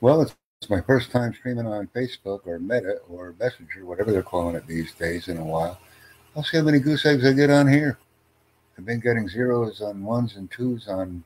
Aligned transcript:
Well, 0.00 0.22
it's, 0.22 0.36
it's 0.60 0.70
my 0.70 0.80
first 0.80 1.10
time 1.10 1.32
streaming 1.32 1.66
on 1.66 1.88
Facebook 1.88 2.46
or 2.46 2.58
Meta 2.58 2.98
or 3.08 3.34
Messenger, 3.38 3.86
whatever 3.86 4.12
they're 4.12 4.22
calling 4.22 4.56
it 4.56 4.66
these 4.66 4.92
days, 4.94 5.28
in 5.28 5.38
a 5.38 5.44
while. 5.44 5.78
I'll 6.36 6.44
see 6.44 6.56
how 6.56 6.62
many 6.64 6.78
goose 6.78 7.06
eggs 7.06 7.24
I 7.24 7.32
get 7.32 7.50
on 7.50 7.68
here. 7.68 7.98
I've 8.76 8.84
been 8.84 9.00
getting 9.00 9.28
zeros 9.28 9.80
on 9.80 10.02
ones 10.02 10.36
and 10.36 10.50
twos 10.50 10.88
on 10.88 11.22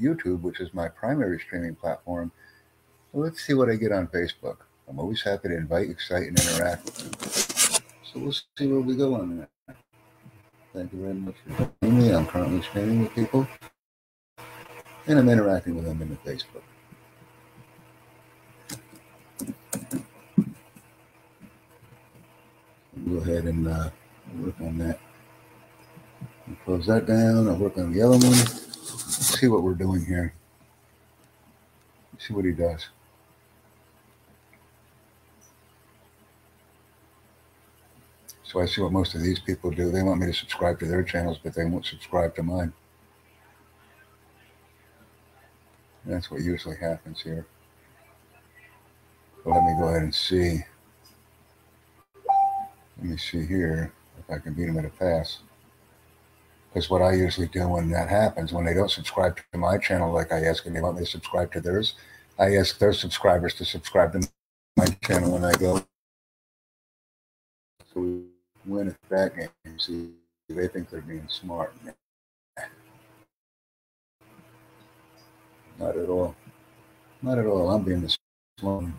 YouTube, 0.00 0.42
which 0.42 0.60
is 0.60 0.74
my 0.74 0.88
primary 0.88 1.38
streaming 1.38 1.76
platform. 1.76 2.32
Well, 3.12 3.24
let's 3.24 3.46
see 3.46 3.54
what 3.54 3.70
I 3.70 3.76
get 3.76 3.92
on 3.92 4.08
Facebook. 4.08 4.56
I'm 4.88 4.98
always 4.98 5.22
happy 5.22 5.48
to 5.48 5.56
invite, 5.56 5.88
excite, 5.88 6.24
and 6.24 6.38
interact 6.38 6.84
with. 6.84 7.82
So 8.02 8.20
we'll 8.20 8.32
see 8.32 8.66
where 8.66 8.80
we 8.80 8.96
go 8.96 9.14
on 9.14 9.38
that. 9.38 9.76
Thank 10.74 10.92
you 10.92 11.00
very 11.00 11.14
much 11.14 11.36
for 11.46 11.70
joining 11.80 11.98
me. 11.98 12.12
I'm 12.12 12.26
currently 12.26 12.62
streaming 12.62 13.02
with 13.02 13.14
people, 13.14 13.46
and 15.06 15.18
I'm 15.18 15.28
interacting 15.28 15.76
with 15.76 15.84
them 15.84 16.02
in 16.02 16.10
the 16.10 16.16
Facebook. 16.16 16.62
Go 23.08 23.16
ahead 23.18 23.44
and 23.44 23.68
uh, 23.68 23.90
work 24.38 24.60
on 24.60 24.78
that. 24.78 24.98
I'll 26.48 26.56
close 26.64 26.86
that 26.86 27.06
down. 27.06 27.48
I'll 27.48 27.56
work 27.56 27.76
on 27.76 27.92
the 27.92 28.02
other 28.02 28.16
one. 28.16 28.22
Let's 28.22 29.38
see 29.38 29.48
what 29.48 29.62
we're 29.62 29.74
doing 29.74 30.04
here. 30.04 30.34
Let's 32.12 32.28
see 32.28 32.34
what 32.34 32.44
he 32.44 32.52
does. 32.52 32.88
So 38.44 38.60
I 38.60 38.66
see 38.66 38.80
what 38.80 38.92
most 38.92 39.14
of 39.14 39.20
these 39.20 39.40
people 39.40 39.70
do. 39.70 39.90
They 39.90 40.02
want 40.02 40.20
me 40.20 40.26
to 40.26 40.32
subscribe 40.32 40.78
to 40.78 40.86
their 40.86 41.02
channels, 41.02 41.38
but 41.42 41.54
they 41.54 41.64
won't 41.64 41.84
subscribe 41.84 42.34
to 42.36 42.42
mine. 42.42 42.72
That's 46.06 46.30
what 46.30 46.40
usually 46.42 46.76
happens 46.76 47.20
here. 47.20 47.46
Let 49.44 49.62
me 49.62 49.74
go 49.78 49.88
ahead 49.88 50.02
and 50.02 50.14
see. 50.14 50.60
Let 52.98 53.06
me 53.06 53.16
see 53.16 53.44
here 53.46 53.92
if 54.18 54.30
I 54.30 54.38
can 54.38 54.54
beat 54.54 54.66
them 54.66 54.78
at 54.78 54.84
a 54.84 54.90
pass. 54.90 55.40
Because 56.72 56.90
what 56.90 57.02
I 57.02 57.14
usually 57.14 57.48
do 57.48 57.68
when 57.68 57.90
that 57.90 58.08
happens, 58.08 58.52
when 58.52 58.64
they 58.64 58.74
don't 58.74 58.90
subscribe 58.90 59.38
to 59.52 59.58
my 59.58 59.78
channel 59.78 60.12
like 60.12 60.32
I 60.32 60.44
ask 60.44 60.66
and 60.66 60.74
they 60.74 60.80
want 60.80 60.96
me 60.98 61.04
to 61.04 61.10
subscribe 61.10 61.52
to 61.52 61.60
theirs, 61.60 61.94
I 62.38 62.56
ask 62.56 62.78
their 62.78 62.92
subscribers 62.92 63.54
to 63.54 63.64
subscribe 63.64 64.12
to 64.12 64.28
my 64.76 64.86
channel 65.04 65.32
when 65.32 65.44
I 65.44 65.52
go. 65.54 65.84
So 67.92 68.00
we 68.00 68.22
win 68.66 68.88
at 68.88 68.96
that 69.10 69.36
game. 69.36 69.78
See, 69.78 70.10
they 70.48 70.68
think 70.68 70.90
they're 70.90 71.00
being 71.00 71.28
smart. 71.28 71.74
Not 75.78 75.96
at 75.96 76.08
all. 76.08 76.34
Not 77.22 77.38
at 77.38 77.46
all. 77.46 77.70
I'm 77.70 77.82
being 77.84 78.02
the 78.02 78.16
smart 78.58 78.82
one. 78.82 78.94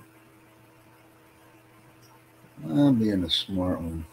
I'm 2.63 2.95
being 2.95 3.21
the 3.21 3.29
smart 3.29 3.81
one. 3.81 4.05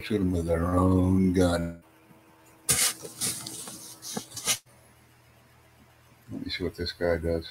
Shoot 0.00 0.18
them 0.18 0.30
with 0.30 0.46
their 0.46 0.66
own 0.76 1.32
gun. 1.32 1.82
Let 6.30 6.44
me 6.44 6.50
see 6.50 6.64
what 6.64 6.76
this 6.76 6.92
guy 6.92 7.16
does. 7.16 7.50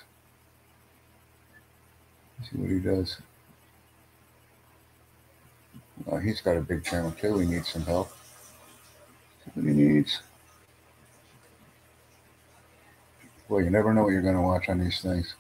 See 2.44 2.58
what 2.58 2.70
he 2.70 2.80
does. 2.80 3.18
Uh, 6.12 6.18
he's 6.18 6.42
got 6.42 6.58
a 6.58 6.62
big 6.62 6.84
channel 6.84 7.12
too. 7.12 7.40
He 7.40 7.48
needs 7.48 7.70
some 7.70 7.84
help. 7.84 8.12
What 9.54 9.66
he 9.66 9.72
needs. 9.72 10.22
Well, 13.48 13.62
you 13.62 13.70
never 13.70 13.94
know 13.94 14.04
what 14.04 14.10
you're 14.10 14.22
going 14.22 14.36
to 14.36 14.42
watch 14.42 14.70
on 14.70 14.80
these 14.80 15.02
things. 15.02 15.36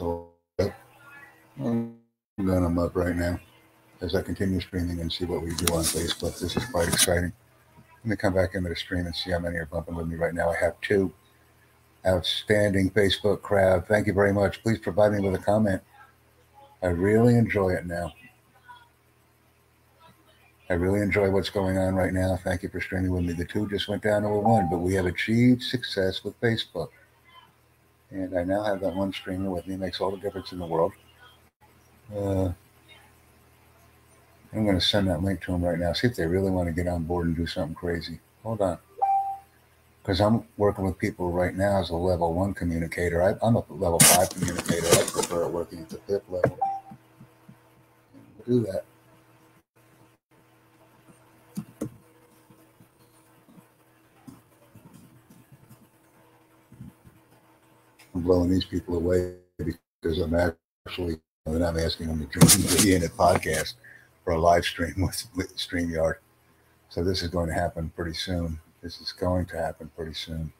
So 0.00 0.30
I'm 1.58 1.94
going 2.38 2.62
them 2.62 2.78
up 2.78 2.96
right 2.96 3.14
now 3.14 3.38
as 4.00 4.14
I 4.14 4.22
continue 4.22 4.58
streaming 4.58 4.98
and 4.98 5.12
see 5.12 5.26
what 5.26 5.42
we 5.42 5.54
do 5.56 5.74
on 5.74 5.82
Facebook. 5.82 6.40
This 6.40 6.56
is 6.56 6.64
quite 6.64 6.88
exciting. 6.88 7.34
Let 7.98 8.06
me 8.06 8.16
come 8.16 8.32
back 8.32 8.54
into 8.54 8.70
the 8.70 8.76
stream 8.76 9.04
and 9.04 9.14
see 9.14 9.30
how 9.30 9.40
many 9.40 9.58
are 9.58 9.66
bumping 9.66 9.94
with 9.94 10.06
me 10.06 10.16
right 10.16 10.32
now. 10.32 10.48
I 10.48 10.56
have 10.56 10.80
two 10.80 11.12
outstanding 12.06 12.88
Facebook 12.92 13.42
crowd. 13.42 13.86
Thank 13.88 14.06
you 14.06 14.14
very 14.14 14.32
much. 14.32 14.62
Please 14.62 14.78
provide 14.78 15.12
me 15.12 15.20
with 15.20 15.38
a 15.38 15.44
comment. 15.44 15.82
I 16.82 16.86
really 16.86 17.34
enjoy 17.34 17.74
it 17.74 17.84
now. 17.84 18.14
I 20.70 20.74
really 20.74 21.02
enjoy 21.02 21.28
what's 21.30 21.50
going 21.50 21.76
on 21.76 21.94
right 21.94 22.14
now. 22.14 22.38
Thank 22.42 22.62
you 22.62 22.70
for 22.70 22.80
streaming 22.80 23.10
with 23.10 23.26
me. 23.26 23.34
The 23.34 23.44
two 23.44 23.68
just 23.68 23.86
went 23.86 24.02
down 24.02 24.22
to 24.22 24.28
a 24.28 24.40
one, 24.40 24.70
but 24.70 24.78
we 24.78 24.94
have 24.94 25.04
achieved 25.04 25.62
success 25.62 26.24
with 26.24 26.40
Facebook. 26.40 26.88
And 28.10 28.36
I 28.36 28.44
now 28.44 28.64
have 28.64 28.80
that 28.80 28.94
one 28.94 29.12
streamer 29.12 29.50
with 29.50 29.66
me. 29.66 29.74
It 29.74 29.80
makes 29.80 30.00
all 30.00 30.10
the 30.10 30.16
difference 30.16 30.52
in 30.52 30.58
the 30.58 30.66
world. 30.66 30.92
Uh, 32.14 32.52
I'm 34.52 34.64
going 34.64 34.78
to 34.78 34.84
send 34.84 35.08
that 35.08 35.22
link 35.22 35.40
to 35.42 35.52
them 35.52 35.64
right 35.64 35.78
now. 35.78 35.92
See 35.92 36.08
if 36.08 36.16
they 36.16 36.26
really 36.26 36.50
want 36.50 36.68
to 36.68 36.72
get 36.72 36.88
on 36.88 37.04
board 37.04 37.26
and 37.28 37.36
do 37.36 37.46
something 37.46 37.74
crazy. 37.74 38.18
Hold 38.42 38.60
on. 38.62 38.78
Because 40.02 40.20
I'm 40.20 40.44
working 40.56 40.84
with 40.84 40.98
people 40.98 41.30
right 41.30 41.54
now 41.54 41.80
as 41.80 41.90
a 41.90 41.94
level 41.94 42.34
one 42.34 42.52
communicator. 42.52 43.22
I, 43.22 43.46
am 43.46 43.56
a 43.56 43.64
level 43.68 44.00
five 44.00 44.30
communicator. 44.30 44.86
I 44.86 45.04
prefer 45.06 45.46
working 45.46 45.80
at 45.80 45.90
the 45.90 45.98
fifth 45.98 46.28
level. 46.28 46.58
We'll 48.46 48.62
do 48.62 48.66
that. 48.72 48.84
Blowing 58.30 58.48
these 58.48 58.64
people 58.64 58.96
away 58.96 59.34
because 59.58 60.20
I'm 60.20 60.52
actually, 60.86 61.18
and 61.46 61.64
I'm 61.64 61.76
asking 61.76 62.06
them 62.06 62.24
to 62.28 62.82
be 62.84 62.94
in 62.94 63.02
a 63.02 63.08
podcast 63.08 63.74
for 64.24 64.34
a 64.34 64.38
live 64.38 64.64
stream 64.64 64.94
with, 64.98 65.26
with 65.34 65.56
StreamYard. 65.56 66.14
So 66.90 67.02
this 67.02 67.22
is 67.22 67.28
going 67.28 67.48
to 67.48 67.54
happen 67.54 67.90
pretty 67.96 68.14
soon. 68.14 68.60
This 68.84 69.00
is 69.00 69.10
going 69.10 69.46
to 69.46 69.56
happen 69.56 69.90
pretty 69.96 70.14
soon. 70.14 70.52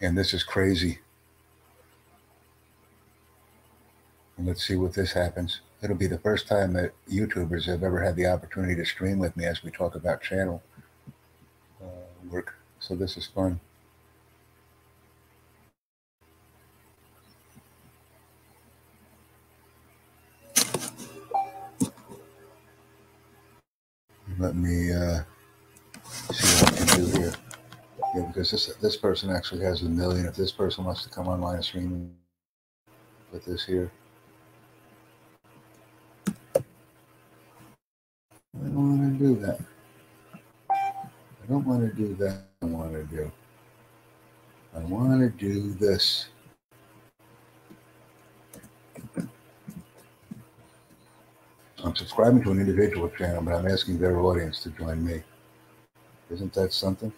And 0.00 0.18
this 0.18 0.34
is 0.34 0.42
crazy. 0.42 0.98
And 4.36 4.48
let's 4.48 4.66
see 4.66 4.74
what 4.74 4.94
this 4.94 5.12
happens. 5.12 5.60
It'll 5.80 5.94
be 5.94 6.08
the 6.08 6.18
first 6.18 6.48
time 6.48 6.72
that 6.72 6.90
YouTubers 7.08 7.66
have 7.66 7.84
ever 7.84 8.02
had 8.02 8.16
the 8.16 8.26
opportunity 8.26 8.74
to 8.74 8.84
stream 8.84 9.20
with 9.20 9.36
me 9.36 9.44
as 9.44 9.62
we 9.62 9.70
talk 9.70 9.94
about 9.94 10.22
channel 10.22 10.60
uh, 11.80 11.86
work. 12.28 12.56
So 12.86 12.94
this 12.94 13.16
is 13.16 13.26
fun. 13.26 13.58
Let 24.38 24.54
me 24.54 24.92
uh, 24.92 25.22
see 26.30 26.62
what 26.62 26.72
I 26.72 26.76
can 26.76 26.86
do 26.86 27.18
here. 27.18 27.32
Yeah, 28.14 28.22
because 28.28 28.52
this 28.52 28.66
this 28.76 28.96
person 28.96 29.30
actually 29.30 29.64
has 29.64 29.82
a 29.82 29.86
million. 29.86 30.26
If 30.26 30.36
this 30.36 30.52
person 30.52 30.84
wants 30.84 31.02
to 31.02 31.08
come 31.08 31.26
online 31.26 31.56
and 31.56 31.64
stream 31.64 32.14
with 33.32 33.44
this 33.44 33.64
here. 33.64 33.90
I 36.54 36.60
don't 38.54 39.00
want 39.00 39.18
to 39.18 39.26
do 39.26 39.34
that. 39.40 39.75
I 41.46 41.52
don't 41.52 41.64
want 41.64 41.88
to 41.88 41.94
do 41.96 42.12
that. 42.16 42.42
I 42.60 42.66
want 42.66 42.92
to 42.92 43.04
do. 43.04 43.30
I 44.74 44.80
want 44.80 45.20
to 45.20 45.28
do 45.28 45.74
this. 45.74 46.26
I'm 51.84 51.94
subscribing 51.94 52.42
to 52.42 52.50
an 52.50 52.58
individual 52.58 53.08
channel, 53.10 53.42
but 53.42 53.54
I'm 53.54 53.68
asking 53.68 53.98
their 53.98 54.18
audience 54.18 54.60
to 54.64 54.70
join 54.70 55.04
me. 55.06 55.22
Isn't 56.32 56.52
that 56.54 56.72
something? 56.72 57.12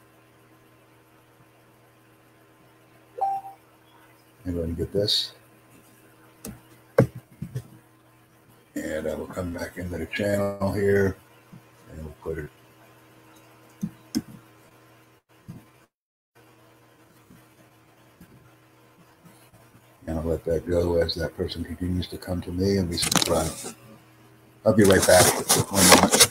Anybody 4.44 4.72
get 4.72 4.92
this? 4.92 5.32
And 8.74 9.08
I 9.08 9.14
will 9.14 9.26
come 9.26 9.54
back 9.54 9.78
into 9.78 9.96
the 9.96 10.06
channel 10.06 10.70
here 10.72 11.16
and 11.90 12.04
we'll 12.04 12.14
put 12.22 12.36
it 12.36 12.50
let 20.28 20.44
that 20.44 20.68
go 20.68 20.96
as 20.96 21.14
that 21.14 21.36
person 21.36 21.64
continues 21.64 22.06
to 22.08 22.18
come 22.18 22.40
to 22.42 22.52
me 22.52 22.76
and 22.76 22.88
we 22.88 22.96
subscribe. 22.98 23.50
I'll 24.66 24.74
be 24.74 24.84
right 24.84 25.04
back. 25.06 25.24
One 25.70 25.88
moment. 25.88 26.28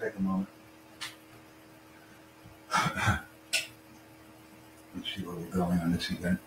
take 0.00 0.16
a 0.16 0.22
moment. 0.22 0.48
Let's 4.94 5.14
see 5.14 5.22
where 5.22 5.36
we're 5.36 5.46
going 5.46 5.78
on 5.78 5.92
this 5.92 6.10
event. 6.10 6.40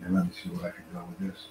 And 0.00 0.14
let 0.14 0.26
me 0.26 0.32
see 0.46 0.56
where 0.56 0.68
I 0.68 0.74
can 0.74 0.84
go 0.92 1.04
with 1.08 1.32
this. 1.32 1.46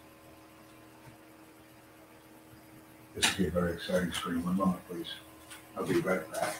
This 3.16 3.32
will 3.32 3.44
be 3.44 3.48
a 3.48 3.52
very 3.52 3.74
exciting 3.74 4.12
stream. 4.12 4.44
One 4.44 4.58
moment, 4.58 4.80
please. 4.90 5.08
I'll 5.78 5.86
be 5.86 6.00
right 6.02 6.32
back. 6.32 6.58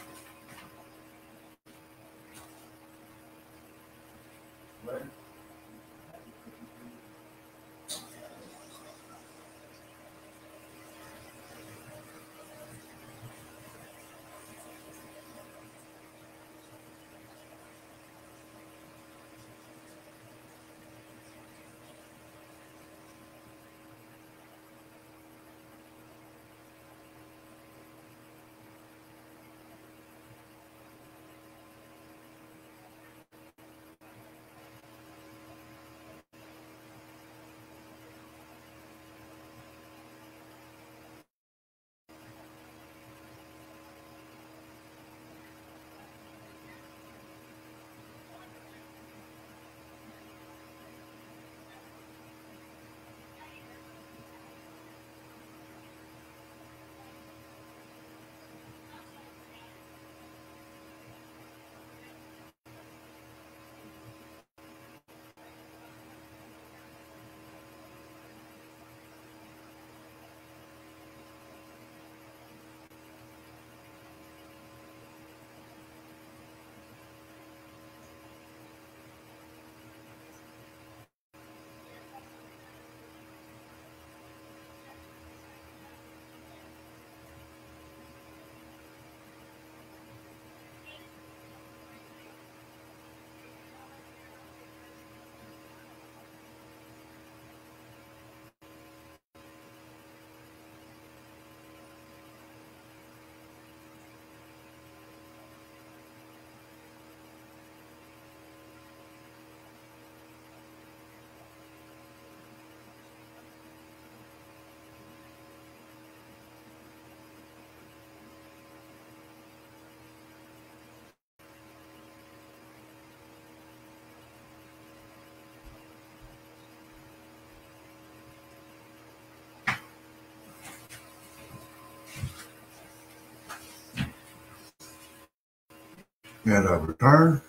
And 136.46 136.68
I 136.68 136.76
return. 136.76 137.42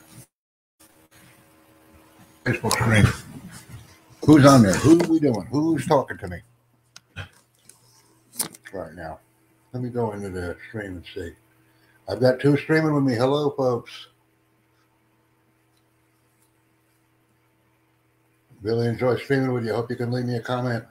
Facebook 2.46 2.74
screen. 2.74 3.06
Who's 4.26 4.44
on 4.44 4.64
there? 4.64 4.74
Who 4.74 5.00
are 5.00 5.08
we 5.08 5.20
doing? 5.20 5.46
Who's 5.52 5.86
talking 5.86 6.18
to 6.18 6.28
me 6.28 6.40
right 8.74 8.94
now? 8.96 9.20
Let 9.72 9.84
me 9.84 9.90
go 9.90 10.14
into 10.14 10.30
the 10.30 10.58
stream 10.68 10.98
and 10.98 11.06
see. 11.14 11.32
I've 12.10 12.20
got 12.20 12.40
two 12.40 12.58
streaming 12.58 12.96
with 12.96 13.04
me. 13.04 13.14
Hello, 13.14 13.52
folks. 13.52 14.08
Really 18.64 18.88
enjoy 18.88 19.18
streaming 19.18 19.54
with 19.54 19.64
you. 19.64 19.74
Hope 19.74 19.92
you 19.92 19.96
can 19.96 20.12
leave 20.12 20.26
me 20.26 20.38
a 20.38 20.42
comment. 20.42 20.84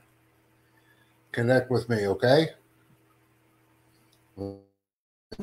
Connect 1.32 1.70
with 1.70 1.88
me, 1.88 2.06
okay? 2.06 2.50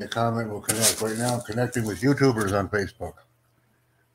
A 0.02 0.08
comment 0.08 0.50
will 0.50 0.62
connect. 0.62 1.02
Right 1.02 1.18
now, 1.18 1.36
I'm 1.36 1.42
connecting 1.42 1.86
with 1.86 2.02
YouTubers 2.02 2.58
on 2.58 2.70
Facebook. 2.70 3.14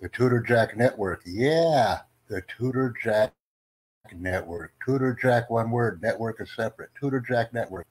The 0.01 0.09
Tutor 0.09 0.41
Jack 0.41 0.77
Network. 0.77 1.23
Yeah, 1.25 2.01
the 2.29 2.43
Tutor 2.43 2.95
Jack 3.03 3.33
Network. 4.15 4.73
Tutor 4.85 5.17
Jack, 5.21 5.51
one 5.51 5.71
word. 5.71 6.03
Network 6.03 6.41
is 6.41 6.51
separate. 6.55 6.91
Tutor 6.99 7.21
Jack 7.21 7.53
Network. 7.53 7.87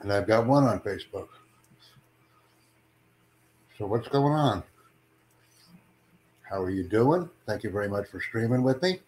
And 0.00 0.12
I've 0.12 0.26
got 0.26 0.46
one 0.46 0.64
on 0.64 0.80
Facebook. 0.80 1.28
So, 3.78 3.86
what's 3.86 4.08
going 4.08 4.32
on? 4.32 4.62
How 6.42 6.62
are 6.62 6.70
you 6.70 6.84
doing? 6.84 7.28
Thank 7.46 7.64
you 7.64 7.70
very 7.70 7.88
much 7.88 8.06
for 8.08 8.20
streaming 8.20 8.62
with 8.62 8.80
me. 8.82 9.00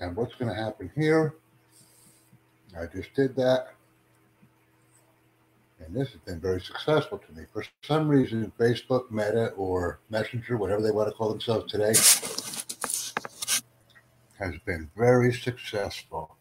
And 0.00 0.14
what's 0.16 0.34
going 0.36 0.54
to 0.54 0.60
happen 0.60 0.90
here? 0.94 1.34
I 2.78 2.86
just 2.86 3.12
did 3.14 3.34
that. 3.36 3.74
And 5.80 5.94
this 5.94 6.10
has 6.10 6.20
been 6.20 6.40
very 6.40 6.60
successful 6.60 7.18
to 7.18 7.32
me. 7.32 7.44
For 7.52 7.64
some 7.82 8.08
reason, 8.08 8.52
Facebook, 8.58 9.10
Meta, 9.10 9.48
or 9.56 10.00
Messenger, 10.10 10.56
whatever 10.56 10.82
they 10.82 10.90
want 10.90 11.08
to 11.08 11.14
call 11.14 11.30
themselves 11.30 11.70
today, 11.70 11.94
has 14.38 14.54
been 14.64 14.90
very 14.96 15.32
successful. 15.32 16.36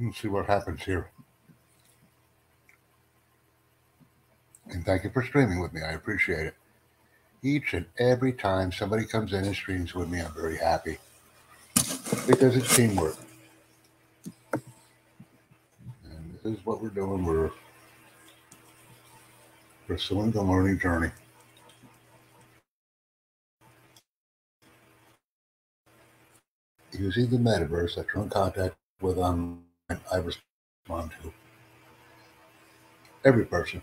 Let's 0.00 0.20
see 0.20 0.28
what 0.28 0.46
happens 0.46 0.82
here. 0.84 1.10
And 4.70 4.84
thank 4.84 5.04
you 5.04 5.10
for 5.10 5.22
streaming 5.22 5.60
with 5.60 5.72
me. 5.72 5.80
I 5.82 5.92
appreciate 5.92 6.46
it. 6.46 6.54
Each 7.42 7.72
and 7.72 7.86
every 7.98 8.32
time 8.32 8.72
somebody 8.72 9.04
comes 9.04 9.32
in 9.32 9.44
and 9.44 9.54
streams 9.54 9.94
with 9.94 10.08
me, 10.08 10.20
I'm 10.20 10.32
very 10.34 10.56
happy 10.56 10.98
because 12.26 12.56
it's 12.56 12.74
teamwork. 12.74 13.16
And 16.04 16.38
this 16.42 16.58
is 16.58 16.66
what 16.66 16.82
we're 16.82 16.88
doing. 16.88 17.24
We're 17.24 17.50
pursuing 19.86 20.32
the 20.32 20.42
learning 20.42 20.80
journey. 20.80 21.10
Using 26.92 27.28
the 27.28 27.36
metaverse 27.36 27.94
that 27.96 28.06
you're 28.12 28.24
in 28.24 28.30
contact 28.30 28.74
with 29.00 29.18
online, 29.18 29.60
I 30.12 30.16
respond 30.16 31.12
to. 31.22 31.32
Every 33.24 33.44
person. 33.44 33.82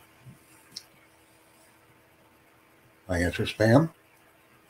I 3.08 3.20
answer 3.20 3.44
spam, 3.44 3.92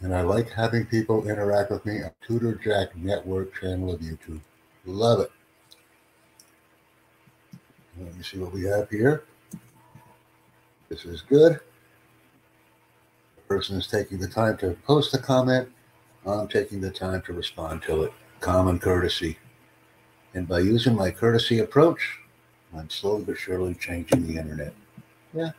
and 0.01 0.13
I 0.13 0.21
like 0.21 0.51
having 0.51 0.85
people 0.85 1.27
interact 1.29 1.71
with 1.71 1.85
me 1.85 2.03
on 2.03 2.11
Tutor 2.25 2.55
Jack 2.55 2.95
Network 2.95 3.59
channel 3.59 3.93
of 3.93 4.01
YouTube. 4.01 4.41
Love 4.85 5.21
it. 5.21 5.31
Let 7.99 8.15
me 8.15 8.23
see 8.23 8.37
what 8.37 8.51
we 8.51 8.63
have 8.63 8.89
here. 8.89 9.23
This 10.89 11.05
is 11.05 11.21
good. 11.21 11.59
The 13.35 13.41
person 13.47 13.77
is 13.77 13.87
taking 13.87 14.19
the 14.19 14.27
time 14.27 14.57
to 14.57 14.77
post 14.85 15.13
a 15.13 15.17
comment, 15.17 15.69
I'm 16.25 16.47
taking 16.47 16.81
the 16.81 16.91
time 16.91 17.21
to 17.23 17.33
respond 17.33 17.83
to 17.83 18.03
it. 18.03 18.13
Common 18.39 18.79
courtesy. 18.79 19.37
And 20.33 20.47
by 20.47 20.59
using 20.59 20.95
my 20.95 21.11
courtesy 21.11 21.59
approach, 21.59 22.19
I'm 22.75 22.89
slowly 22.89 23.23
but 23.23 23.37
surely 23.37 23.75
changing 23.75 24.27
the 24.27 24.37
internet. 24.37 24.73
Yeah. 25.33 25.51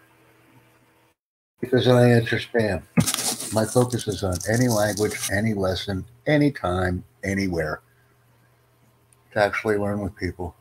Because 1.60 1.88
I 1.88 2.20
spam. 2.20 2.82
My 3.52 3.64
focus 3.64 4.06
is 4.08 4.22
on 4.22 4.36
any 4.50 4.68
language, 4.68 5.16
any 5.32 5.54
lesson, 5.54 6.04
anytime, 6.26 7.04
anywhere. 7.24 7.80
To 9.32 9.38
actually 9.38 9.78
learn 9.78 10.00
with 10.00 10.14
people. 10.16 10.54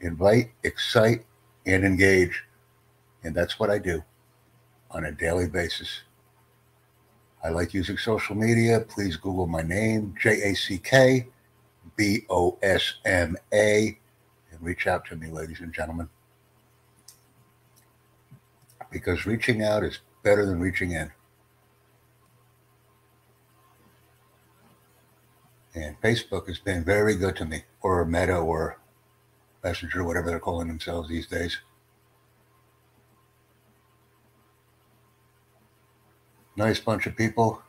Invite, 0.00 0.50
excite, 0.64 1.24
and 1.66 1.84
engage. 1.84 2.44
And 3.22 3.34
that's 3.34 3.60
what 3.60 3.70
I 3.70 3.78
do 3.78 4.02
on 4.90 5.04
a 5.04 5.12
daily 5.12 5.48
basis. 5.48 6.02
I 7.44 7.48
like 7.50 7.74
using 7.74 7.96
social 7.96 8.36
media. 8.36 8.80
Please 8.80 9.16
Google 9.16 9.46
my 9.46 9.62
name, 9.62 10.14
J 10.20 10.50
A 10.50 10.54
C 10.54 10.78
K 10.78 11.26
B 11.96 12.22
O 12.30 12.58
S 12.62 12.94
M 13.04 13.36
A, 13.52 13.98
and 14.50 14.60
reach 14.60 14.86
out 14.86 15.04
to 15.06 15.16
me, 15.16 15.28
ladies 15.28 15.60
and 15.60 15.72
gentlemen. 15.72 16.08
Because 18.90 19.26
reaching 19.26 19.62
out 19.62 19.82
is 19.82 20.00
better 20.22 20.46
than 20.46 20.60
reaching 20.60 20.92
in. 20.92 21.10
And 25.74 26.00
Facebook 26.02 26.48
has 26.48 26.58
been 26.58 26.84
very 26.84 27.16
good 27.16 27.36
to 27.36 27.44
me, 27.44 27.64
or 27.80 28.04
Meta, 28.04 28.36
or 28.36 28.78
Messenger, 29.64 30.04
whatever 30.04 30.28
they're 30.28 30.38
calling 30.38 30.68
themselves 30.68 31.08
these 31.08 31.26
days. 31.26 31.58
Nice 36.56 36.78
bunch 36.78 37.06
of 37.06 37.16
people. 37.16 37.62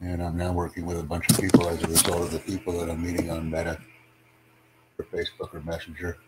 And 0.00 0.22
I'm 0.22 0.36
now 0.36 0.52
working 0.52 0.86
with 0.86 0.98
a 0.98 1.02
bunch 1.02 1.30
of 1.30 1.38
people 1.38 1.68
as 1.68 1.82
a 1.82 1.86
result 1.86 2.22
of 2.22 2.30
the 2.30 2.38
people 2.40 2.72
that 2.78 2.90
I'm 2.90 3.02
meeting 3.02 3.30
on 3.30 3.50
Meta 3.50 3.80
or 4.98 5.04
Facebook 5.06 5.54
or 5.54 5.60
Messenger. 5.60 6.18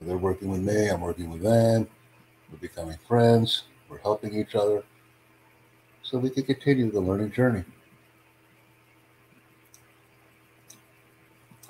They're 0.00 0.16
working 0.16 0.48
with 0.48 0.60
me, 0.60 0.88
I'm 0.88 1.00
working 1.00 1.30
with 1.30 1.42
them. 1.42 1.88
We're 2.50 2.58
becoming 2.58 2.98
friends, 3.06 3.64
we're 3.90 3.98
helping 3.98 4.34
each 4.34 4.54
other 4.54 4.84
so 6.02 6.16
we 6.18 6.30
can 6.30 6.44
continue 6.44 6.90
the 6.90 7.00
learning 7.00 7.32
journey. 7.32 7.64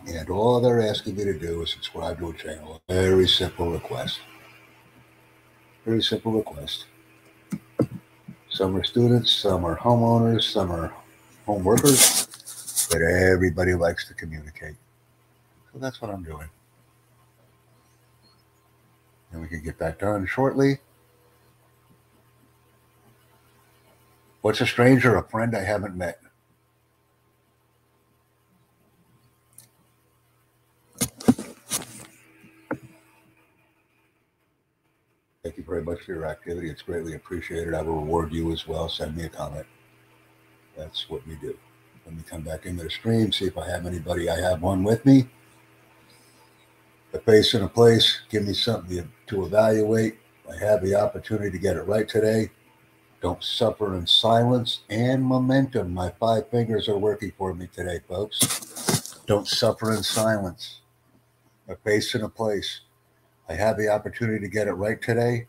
And 0.07 0.31
all 0.31 0.61
they're 0.61 0.83
asking 0.83 1.17
me 1.17 1.25
to 1.25 1.39
do 1.39 1.63
is 1.63 1.71
subscribe 1.71 2.19
to 2.19 2.31
a 2.31 2.35
channel. 2.35 2.81
Very 2.89 3.27
simple 3.27 3.71
request. 3.71 4.21
Very 5.85 6.03
simple 6.03 6.33
request. 6.33 6.85
Some 8.49 8.77
are 8.77 8.85
students, 8.85 9.33
some 9.33 9.65
are 9.65 9.77
homeowners, 9.77 10.43
some 10.43 10.71
are 10.71 10.93
home 11.47 11.65
workers, 11.65 12.87
but 12.91 13.01
everybody 13.01 13.75
likes 13.75 14.07
to 14.09 14.15
communicate. 14.15 14.75
So 15.73 15.79
that's 15.79 16.03
what 16.03 16.11
I'm 16.11 16.23
doing. 16.23 16.49
And 19.33 19.41
we 19.41 19.49
can 19.49 19.63
get 19.63 19.79
that 19.79 19.99
done 19.99 20.27
shortly. 20.27 20.79
What's 24.43 24.61
a 24.61 24.67
stranger? 24.67 25.17
A 25.17 25.29
friend 25.29 25.55
I 25.55 25.63
haven't 25.63 25.97
met. 25.97 26.19
Thank 35.43 35.57
you 35.57 35.65
very 35.65 35.83
much 35.83 36.01
for 36.03 36.13
your 36.13 36.27
activity. 36.27 36.71
It's 36.71 36.83
greatly 36.83 37.15
appreciated. 37.15 37.75
I 37.75 37.83
will 37.83 38.01
reward 38.01 38.33
you 38.33 38.53
as 38.53 38.67
well. 38.67 38.89
Send 38.89 39.17
me 39.17 39.25
a 39.25 39.29
comment. 39.29 39.67
That's 40.77 41.11
what 41.11 41.27
we 41.27 41.35
do. 41.37 41.59
Let 42.07 42.15
me 42.15 42.23
come 42.27 42.43
back 42.43 42.67
into 42.67 42.85
the 42.85 42.91
stream, 42.91 43.33
see 43.33 43.47
if 43.47 43.59
I 43.59 43.69
have 43.69 43.87
anybody. 43.87 44.31
I 44.31 44.41
have 44.41 44.63
one 44.63 44.83
with 44.83 45.05
me. 45.05 45.29
A 47.13 47.19
face 47.19 47.55
and 47.55 47.65
a 47.65 47.69
place. 47.69 48.21
Give 48.31 48.47
me 48.47 48.55
something 48.55 49.11
to 49.27 49.45
evaluate. 49.45 50.19
I 50.51 50.57
have 50.65 50.83
the 50.83 50.95
opportunity 50.95 51.51
to 51.51 51.59
get 51.59 51.77
it 51.77 51.83
right 51.83 52.09
today. 52.09 52.51
Don't 53.21 53.45
suffer 53.45 53.95
in 53.95 54.07
silence 54.07 54.81
and 54.89 55.23
momentum. 55.23 55.93
My 55.93 56.11
five 56.19 56.49
fingers 56.49 56.89
are 56.89 56.97
working 56.97 57.33
for 57.37 57.53
me 57.53 57.67
today, 57.67 58.01
folks. 58.09 59.21
Don't 59.27 59.47
suffer 59.47 59.93
in 59.93 60.03
silence. 60.03 60.81
A 61.69 61.77
face 61.77 62.15
and 62.15 62.25
a 62.25 62.29
place. 62.29 62.81
I 63.49 63.55
have 63.55 63.77
the 63.77 63.89
opportunity 63.89 64.41
to 64.41 64.49
get 64.49 64.69
it 64.69 64.73
right 64.73 65.01
today. 65.01 65.49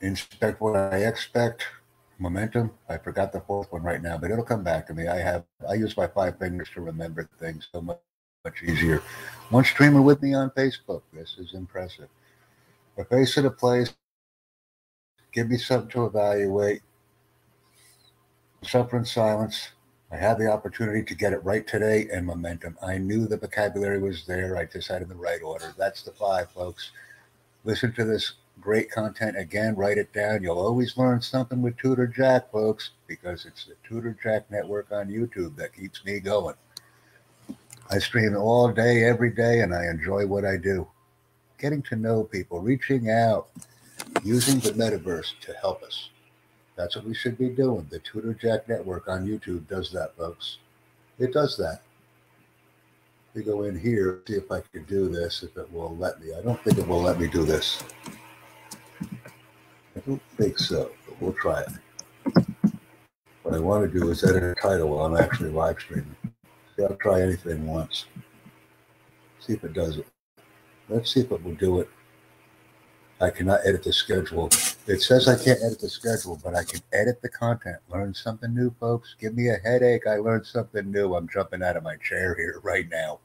Inspect 0.00 0.60
what 0.60 0.76
I 0.76 1.04
expect. 1.04 1.66
Momentum. 2.18 2.72
I 2.88 2.98
forgot 2.98 3.32
the 3.32 3.40
fourth 3.40 3.70
one 3.70 3.82
right 3.82 4.02
now, 4.02 4.18
but 4.18 4.30
it'll 4.30 4.44
come 4.44 4.64
back 4.64 4.86
to 4.88 4.94
me. 4.94 5.06
I 5.06 5.18
have 5.18 5.44
I 5.68 5.74
use 5.74 5.96
my 5.96 6.06
five 6.06 6.38
fingers 6.38 6.68
to 6.74 6.80
remember 6.80 7.28
things 7.38 7.68
so 7.72 7.80
much, 7.80 7.98
much 8.44 8.62
easier. 8.62 9.02
One 9.50 9.64
streamer 9.64 10.02
with 10.02 10.20
me 10.20 10.34
on 10.34 10.50
Facebook. 10.50 11.02
This 11.12 11.36
is 11.38 11.54
impressive. 11.54 12.08
A 13.00 13.04
face 13.06 13.34
of 13.38 13.44
the 13.44 13.50
place. 13.50 13.94
Give 15.32 15.48
me 15.48 15.56
something 15.56 15.90
to 15.92 16.04
evaluate. 16.04 16.82
Suffer 18.62 18.98
in 18.98 19.06
silence. 19.06 19.70
I 20.12 20.16
had 20.16 20.38
the 20.38 20.52
opportunity 20.52 21.02
to 21.04 21.14
get 21.14 21.32
it 21.32 21.42
right 21.42 21.66
today 21.66 22.08
and 22.12 22.26
momentum. 22.26 22.76
I 22.82 22.98
knew 22.98 23.26
the 23.26 23.38
vocabulary 23.38 24.02
was 24.02 24.26
there. 24.26 24.58
I 24.58 24.62
in 24.64 25.08
the 25.08 25.14
right 25.14 25.40
order. 25.40 25.72
That's 25.78 26.02
the 26.02 26.10
five, 26.12 26.50
folks. 26.50 26.90
Listen 27.64 27.92
to 27.94 28.04
this 28.04 28.34
great 28.60 28.90
content 28.90 29.38
again. 29.38 29.76
Write 29.76 29.96
it 29.96 30.12
down. 30.12 30.42
You'll 30.42 30.58
always 30.58 30.98
learn 30.98 31.22
something 31.22 31.62
with 31.62 31.78
Tutor 31.78 32.06
Jack, 32.06 32.52
folks, 32.52 32.90
because 33.06 33.46
it's 33.46 33.64
the 33.64 33.76
Tutor 33.88 34.14
Jack 34.22 34.50
Network 34.50 34.92
on 34.92 35.08
YouTube 35.08 35.56
that 35.56 35.72
keeps 35.72 36.04
me 36.04 36.20
going. 36.20 36.56
I 37.88 37.98
stream 37.98 38.36
all 38.36 38.70
day, 38.70 39.04
every 39.04 39.30
day, 39.30 39.60
and 39.60 39.74
I 39.74 39.86
enjoy 39.86 40.26
what 40.26 40.44
I 40.44 40.58
do. 40.58 40.86
Getting 41.60 41.82
to 41.82 41.96
know 41.96 42.24
people, 42.24 42.60
reaching 42.60 43.10
out, 43.10 43.50
using 44.24 44.60
the 44.60 44.70
metaverse 44.70 45.38
to 45.42 45.52
help 45.60 45.82
us. 45.82 46.08
That's 46.74 46.96
what 46.96 47.04
we 47.04 47.14
should 47.14 47.36
be 47.36 47.50
doing. 47.50 47.86
The 47.90 47.98
Tutor 47.98 48.32
Jack 48.32 48.66
Network 48.66 49.08
on 49.08 49.26
YouTube 49.26 49.68
does 49.68 49.92
that, 49.92 50.16
folks. 50.16 50.56
It 51.18 51.34
does 51.34 51.58
that. 51.58 51.82
We 53.34 53.42
go 53.42 53.64
in 53.64 53.78
here, 53.78 54.22
see 54.26 54.36
if 54.36 54.50
I 54.50 54.62
can 54.72 54.84
do 54.84 55.10
this, 55.10 55.42
if 55.42 55.54
it 55.58 55.70
will 55.70 55.94
let 55.98 56.18
me. 56.22 56.32
I 56.34 56.40
don't 56.40 56.58
think 56.64 56.78
it 56.78 56.88
will 56.88 57.02
let 57.02 57.20
me 57.20 57.28
do 57.28 57.44
this. 57.44 57.84
I 59.02 60.00
don't 60.06 60.22
think 60.38 60.58
so, 60.58 60.90
but 61.06 61.20
we'll 61.20 61.34
try 61.34 61.60
it. 61.60 62.46
What 63.42 63.54
I 63.54 63.58
want 63.58 63.92
to 63.92 64.00
do 64.00 64.08
is 64.10 64.24
edit 64.24 64.42
a 64.42 64.54
title 64.54 64.88
while 64.88 65.04
I'm 65.04 65.22
actually 65.22 65.50
live 65.50 65.78
streaming. 65.78 66.16
See, 66.74 66.84
I'll 66.84 66.96
try 66.96 67.20
anything 67.20 67.66
once. 67.66 68.06
See 69.40 69.52
if 69.52 69.62
it 69.62 69.74
does 69.74 69.98
it. 69.98 70.06
Let's 70.90 71.14
see 71.14 71.20
if 71.20 71.30
it 71.30 71.44
will 71.44 71.54
do 71.54 71.78
it. 71.78 71.88
I 73.20 73.30
cannot 73.30 73.60
edit 73.64 73.84
the 73.84 73.92
schedule. 73.92 74.48
It 74.86 75.00
says 75.02 75.28
I 75.28 75.36
can't 75.36 75.60
edit 75.62 75.78
the 75.78 75.88
schedule, 75.88 76.40
but 76.42 76.56
I 76.56 76.64
can 76.64 76.80
edit 76.92 77.22
the 77.22 77.28
content. 77.28 77.76
Learn 77.88 78.12
something 78.12 78.52
new, 78.52 78.74
folks. 78.80 79.14
Give 79.20 79.36
me 79.36 79.50
a 79.50 79.58
headache. 79.62 80.06
I 80.08 80.16
learned 80.16 80.46
something 80.46 80.90
new. 80.90 81.14
I'm 81.14 81.28
jumping 81.28 81.62
out 81.62 81.76
of 81.76 81.84
my 81.84 81.96
chair 81.96 82.34
here 82.34 82.60
right 82.64 82.88
now. 82.90 83.20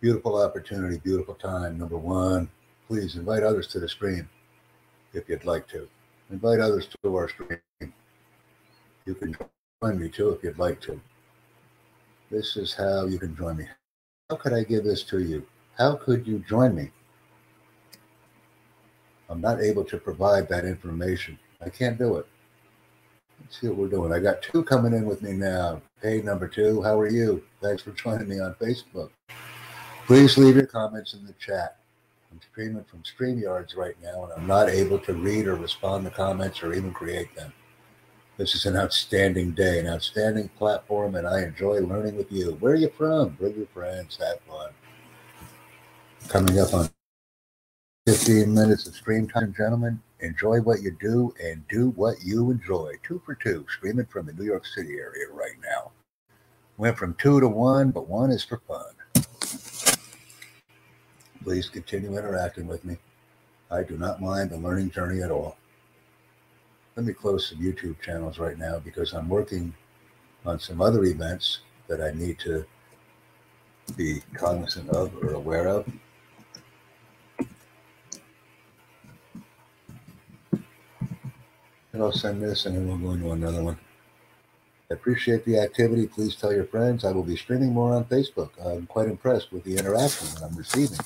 Beautiful 0.00 0.40
opportunity, 0.40 0.98
beautiful 0.98 1.34
time. 1.34 1.78
Number 1.78 1.98
one, 1.98 2.48
please 2.86 3.16
invite 3.16 3.42
others 3.42 3.66
to 3.68 3.80
the 3.80 3.88
stream 3.88 4.28
if 5.14 5.28
you'd 5.28 5.44
like 5.44 5.66
to. 5.68 5.88
Invite 6.30 6.60
others 6.60 6.88
to 7.02 7.16
our 7.16 7.28
stream. 7.28 7.58
You 9.06 9.14
can 9.14 9.36
join 9.82 9.98
me 9.98 10.08
too 10.08 10.30
if 10.30 10.44
you'd 10.44 10.58
like 10.58 10.80
to. 10.82 11.00
This 12.30 12.56
is 12.56 12.74
how 12.74 13.06
you 13.06 13.18
can 13.18 13.34
join 13.34 13.56
me. 13.56 13.66
How 14.30 14.36
could 14.36 14.52
I 14.52 14.64
give 14.64 14.84
this 14.84 15.02
to 15.04 15.20
you? 15.20 15.46
How 15.78 15.96
could 15.96 16.26
you 16.26 16.38
join 16.48 16.74
me? 16.74 16.90
I'm 19.28 19.40
not 19.40 19.60
able 19.60 19.84
to 19.84 19.98
provide 19.98 20.48
that 20.48 20.64
information. 20.64 21.38
I 21.64 21.70
can't 21.70 21.98
do 21.98 22.16
it. 22.16 22.26
Let's 23.40 23.60
see 23.60 23.68
what 23.68 23.76
we're 23.76 23.88
doing. 23.88 24.12
I 24.12 24.20
got 24.20 24.42
two 24.42 24.62
coming 24.62 24.92
in 24.92 25.04
with 25.06 25.22
me 25.22 25.32
now. 25.32 25.82
Hey, 26.00 26.22
number 26.22 26.48
two, 26.48 26.82
how 26.82 26.98
are 26.98 27.08
you? 27.08 27.42
Thanks 27.60 27.82
for 27.82 27.90
joining 27.92 28.28
me 28.28 28.40
on 28.40 28.54
Facebook. 28.54 29.10
Please 30.06 30.36
leave 30.36 30.56
your 30.56 30.66
comments 30.66 31.14
in 31.14 31.26
the 31.26 31.32
chat. 31.34 31.78
I'm 32.30 32.40
streaming 32.50 32.84
from 32.84 33.02
StreamYards 33.02 33.76
right 33.76 33.96
now, 34.02 34.24
and 34.24 34.32
I'm 34.34 34.46
not 34.46 34.68
able 34.68 34.98
to 35.00 35.14
read 35.14 35.46
or 35.46 35.56
respond 35.56 36.04
to 36.04 36.10
comments 36.10 36.62
or 36.62 36.72
even 36.72 36.92
create 36.92 37.34
them. 37.34 37.52
This 38.38 38.54
is 38.54 38.64
an 38.64 38.76
outstanding 38.76 39.52
day, 39.52 39.78
an 39.78 39.86
outstanding 39.86 40.48
platform, 40.56 41.16
and 41.16 41.26
I 41.26 41.42
enjoy 41.42 41.80
learning 41.80 42.16
with 42.16 42.32
you. 42.32 42.52
Where 42.60 42.72
are 42.72 42.76
you 42.76 42.90
from? 42.96 43.30
Bring 43.30 43.56
your 43.56 43.66
friends, 43.66 44.16
have 44.16 44.40
fun. 44.48 44.70
Coming 46.28 46.58
up 46.58 46.72
on 46.72 46.88
15 48.06 48.52
minutes 48.52 48.86
of 48.86 48.94
stream 48.94 49.28
time, 49.28 49.54
gentlemen. 49.54 50.00
Enjoy 50.20 50.60
what 50.60 50.80
you 50.80 50.96
do 50.98 51.34
and 51.44 51.66
do 51.68 51.90
what 51.90 52.16
you 52.24 52.50
enjoy. 52.50 52.94
Two 53.02 53.20
for 53.26 53.34
two, 53.34 53.66
streaming 53.68 54.06
from 54.06 54.26
the 54.26 54.32
New 54.32 54.44
York 54.44 54.64
City 54.64 54.94
area 54.94 55.26
right 55.30 55.56
now. 55.62 55.90
Went 56.78 56.96
from 56.96 57.14
two 57.14 57.38
to 57.38 57.48
one, 57.48 57.90
but 57.90 58.08
one 58.08 58.30
is 58.30 58.44
for 58.44 58.62
fun. 58.66 58.94
Please 61.44 61.68
continue 61.68 62.16
interacting 62.16 62.66
with 62.66 62.84
me. 62.84 62.96
I 63.70 63.82
do 63.82 63.98
not 63.98 64.22
mind 64.22 64.50
the 64.50 64.56
learning 64.56 64.90
journey 64.90 65.22
at 65.22 65.30
all. 65.30 65.56
Let 66.94 67.06
me 67.06 67.14
close 67.14 67.48
some 67.48 67.58
YouTube 67.58 68.00
channels 68.00 68.38
right 68.38 68.58
now 68.58 68.78
because 68.78 69.14
I'm 69.14 69.28
working 69.28 69.72
on 70.44 70.58
some 70.58 70.82
other 70.82 71.04
events 71.04 71.60
that 71.88 72.02
I 72.02 72.10
need 72.12 72.38
to 72.40 72.66
be 73.96 74.22
cognizant 74.34 74.90
of 74.90 75.14
or 75.22 75.32
aware 75.32 75.68
of. 75.68 75.90
And 81.92 82.02
I'll 82.02 82.12
send 82.12 82.42
this 82.42 82.66
and 82.66 82.76
then 82.76 82.86
we'll 82.86 82.98
go 82.98 83.12
into 83.12 83.32
another 83.32 83.62
one. 83.62 83.78
I 84.90 84.94
appreciate 84.94 85.46
the 85.46 85.58
activity. 85.58 86.06
Please 86.06 86.36
tell 86.36 86.52
your 86.52 86.66
friends. 86.66 87.06
I 87.06 87.12
will 87.12 87.22
be 87.22 87.36
streaming 87.36 87.72
more 87.72 87.94
on 87.94 88.04
Facebook. 88.04 88.50
I'm 88.62 88.86
quite 88.86 89.08
impressed 89.08 89.50
with 89.50 89.64
the 89.64 89.76
interaction 89.76 90.28
that 90.34 90.42
I'm 90.42 90.56
receiving. 90.56 90.98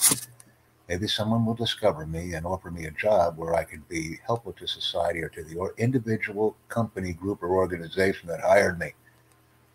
Maybe 0.88 1.08
someone 1.08 1.44
will 1.44 1.54
discover 1.54 2.06
me 2.06 2.34
and 2.34 2.46
offer 2.46 2.70
me 2.70 2.86
a 2.86 2.92
job 2.92 3.36
where 3.36 3.54
I 3.54 3.64
can 3.64 3.82
be 3.88 4.20
helpful 4.24 4.52
to 4.52 4.68
society 4.68 5.20
or 5.20 5.28
to 5.30 5.42
the 5.42 5.56
or 5.56 5.74
individual 5.78 6.56
company, 6.68 7.12
group, 7.12 7.42
or 7.42 7.56
organization 7.56 8.28
that 8.28 8.40
hired 8.40 8.78
me. 8.78 8.92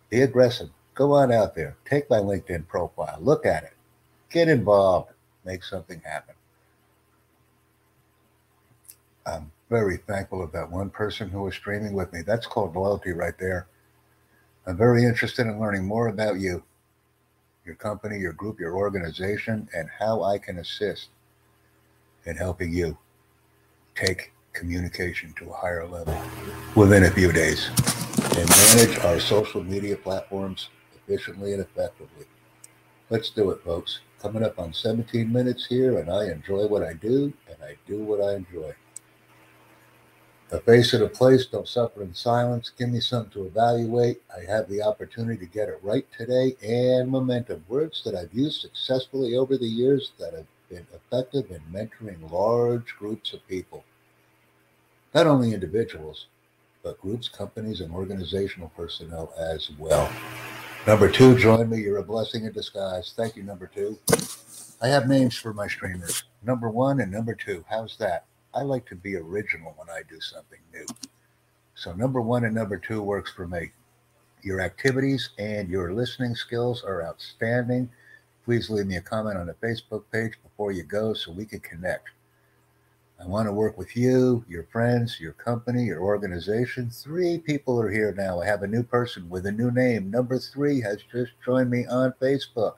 Be 0.08 0.22
aggressive. 0.22 0.70
Go 0.94 1.12
on 1.12 1.30
out 1.32 1.54
there. 1.54 1.76
Take 1.84 2.08
my 2.08 2.18
LinkedIn 2.18 2.66
profile. 2.66 3.18
Look 3.20 3.44
at 3.44 3.64
it. 3.64 3.74
Get 4.30 4.48
involved. 4.48 5.10
Make 5.44 5.64
something 5.64 6.00
happen. 6.04 6.34
I'm 9.26 9.52
very 9.68 9.98
thankful 9.98 10.42
of 10.42 10.52
that 10.52 10.70
one 10.70 10.90
person 10.90 11.28
who 11.28 11.42
was 11.42 11.54
streaming 11.54 11.92
with 11.92 12.12
me. 12.12 12.22
That's 12.22 12.46
called 12.46 12.74
loyalty 12.74 13.12
right 13.12 13.38
there. 13.38 13.66
I'm 14.66 14.76
very 14.76 15.04
interested 15.04 15.46
in 15.46 15.60
learning 15.60 15.84
more 15.84 16.08
about 16.08 16.40
you, 16.40 16.62
your 17.64 17.74
company, 17.76 18.18
your 18.18 18.32
group, 18.32 18.58
your 18.58 18.76
organization, 18.76 19.68
and 19.74 19.88
how 19.98 20.22
I 20.22 20.38
can 20.38 20.58
assist 20.58 21.08
in 22.24 22.36
helping 22.36 22.72
you 22.72 22.96
take 23.94 24.32
communication 24.52 25.32
to 25.38 25.50
a 25.50 25.54
higher 25.54 25.86
level 25.86 26.16
within 26.74 27.04
a 27.04 27.10
few 27.10 27.32
days 27.32 27.70
and 28.36 28.48
manage 28.48 28.98
our 29.00 29.18
social 29.18 29.62
media 29.62 29.96
platforms 29.96 30.68
efficiently 30.94 31.52
and 31.52 31.62
effectively. 31.62 32.26
Let's 33.10 33.30
do 33.30 33.50
it, 33.50 33.62
folks. 33.62 34.00
Coming 34.20 34.44
up 34.44 34.58
on 34.58 34.72
17 34.72 35.30
minutes 35.32 35.66
here, 35.66 35.98
and 35.98 36.10
I 36.10 36.30
enjoy 36.30 36.66
what 36.66 36.82
I 36.82 36.94
do, 36.94 37.32
and 37.48 37.56
I 37.62 37.76
do 37.86 37.98
what 37.98 38.20
I 38.20 38.36
enjoy. 38.36 38.72
A 40.52 40.60
face 40.60 40.92
at 40.92 41.00
a 41.00 41.08
place, 41.08 41.46
don't 41.46 41.66
suffer 41.66 42.02
in 42.02 42.12
silence. 42.12 42.70
Give 42.76 42.90
me 42.90 43.00
something 43.00 43.32
to 43.32 43.46
evaluate. 43.46 44.20
I 44.36 44.44
have 44.50 44.68
the 44.68 44.82
opportunity 44.82 45.38
to 45.38 45.50
get 45.50 45.70
it 45.70 45.80
right 45.82 46.06
today 46.16 46.54
and 46.62 47.10
momentum. 47.10 47.64
Words 47.68 48.02
that 48.04 48.14
I've 48.14 48.34
used 48.34 48.60
successfully 48.60 49.34
over 49.34 49.56
the 49.56 49.66
years 49.66 50.12
that 50.18 50.34
have 50.34 50.44
been 50.68 50.86
effective 50.92 51.50
in 51.50 51.62
mentoring 51.72 52.30
large 52.30 52.94
groups 52.98 53.32
of 53.32 53.46
people. 53.48 53.82
Not 55.14 55.26
only 55.26 55.54
individuals, 55.54 56.26
but 56.82 57.00
groups, 57.00 57.30
companies, 57.30 57.80
and 57.80 57.94
organizational 57.94 58.70
personnel 58.76 59.32
as 59.38 59.70
well. 59.78 60.12
Number 60.86 61.10
two, 61.10 61.38
join 61.38 61.70
me. 61.70 61.80
You're 61.80 61.98
a 61.98 62.02
blessing 62.02 62.44
in 62.44 62.52
disguise. 62.52 63.14
Thank 63.16 63.36
you, 63.36 63.42
number 63.42 63.70
two. 63.72 63.98
I 64.82 64.88
have 64.88 65.08
names 65.08 65.34
for 65.34 65.54
my 65.54 65.66
streamers 65.66 66.24
number 66.42 66.68
one 66.68 67.00
and 67.00 67.10
number 67.10 67.34
two. 67.34 67.64
How's 67.70 67.96
that? 67.98 68.26
I 68.54 68.62
like 68.62 68.86
to 68.86 68.96
be 68.96 69.16
original 69.16 69.74
when 69.76 69.88
I 69.88 70.02
do 70.08 70.20
something 70.20 70.58
new. 70.72 70.86
So, 71.74 71.92
number 71.92 72.20
one 72.20 72.44
and 72.44 72.54
number 72.54 72.76
two 72.76 73.02
works 73.02 73.32
for 73.32 73.46
me. 73.46 73.70
Your 74.42 74.60
activities 74.60 75.30
and 75.38 75.68
your 75.68 75.92
listening 75.92 76.34
skills 76.34 76.82
are 76.84 77.04
outstanding. 77.04 77.88
Please 78.44 78.68
leave 78.68 78.86
me 78.86 78.96
a 78.96 79.00
comment 79.00 79.38
on 79.38 79.46
the 79.46 79.54
Facebook 79.54 80.02
page 80.12 80.32
before 80.42 80.72
you 80.72 80.82
go 80.82 81.14
so 81.14 81.32
we 81.32 81.44
can 81.44 81.60
connect. 81.60 82.08
I 83.22 83.26
want 83.26 83.46
to 83.46 83.52
work 83.52 83.78
with 83.78 83.96
you, 83.96 84.44
your 84.48 84.64
friends, 84.64 85.20
your 85.20 85.32
company, 85.34 85.84
your 85.84 86.00
organization. 86.00 86.90
Three 86.90 87.38
people 87.38 87.80
are 87.80 87.90
here 87.90 88.12
now. 88.12 88.40
I 88.40 88.46
have 88.46 88.64
a 88.64 88.66
new 88.66 88.82
person 88.82 89.30
with 89.30 89.46
a 89.46 89.52
new 89.52 89.70
name. 89.70 90.10
Number 90.10 90.40
three 90.40 90.80
has 90.80 90.98
just 91.10 91.30
joined 91.44 91.70
me 91.70 91.86
on 91.86 92.14
Facebook. 92.20 92.74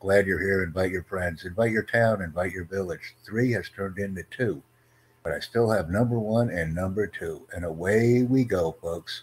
Glad 0.00 0.26
you're 0.26 0.40
here. 0.40 0.62
Invite 0.62 0.90
your 0.90 1.04
friends, 1.04 1.44
invite 1.44 1.70
your 1.70 1.82
town, 1.82 2.22
invite 2.22 2.52
your 2.52 2.64
village. 2.64 3.14
Three 3.24 3.52
has 3.52 3.68
turned 3.68 3.98
into 3.98 4.24
two, 4.30 4.62
but 5.22 5.32
I 5.32 5.40
still 5.40 5.70
have 5.70 5.90
number 5.90 6.18
one 6.18 6.50
and 6.50 6.74
number 6.74 7.06
two. 7.06 7.46
And 7.54 7.64
away 7.64 8.22
we 8.22 8.44
go, 8.44 8.76
folks. 8.82 9.22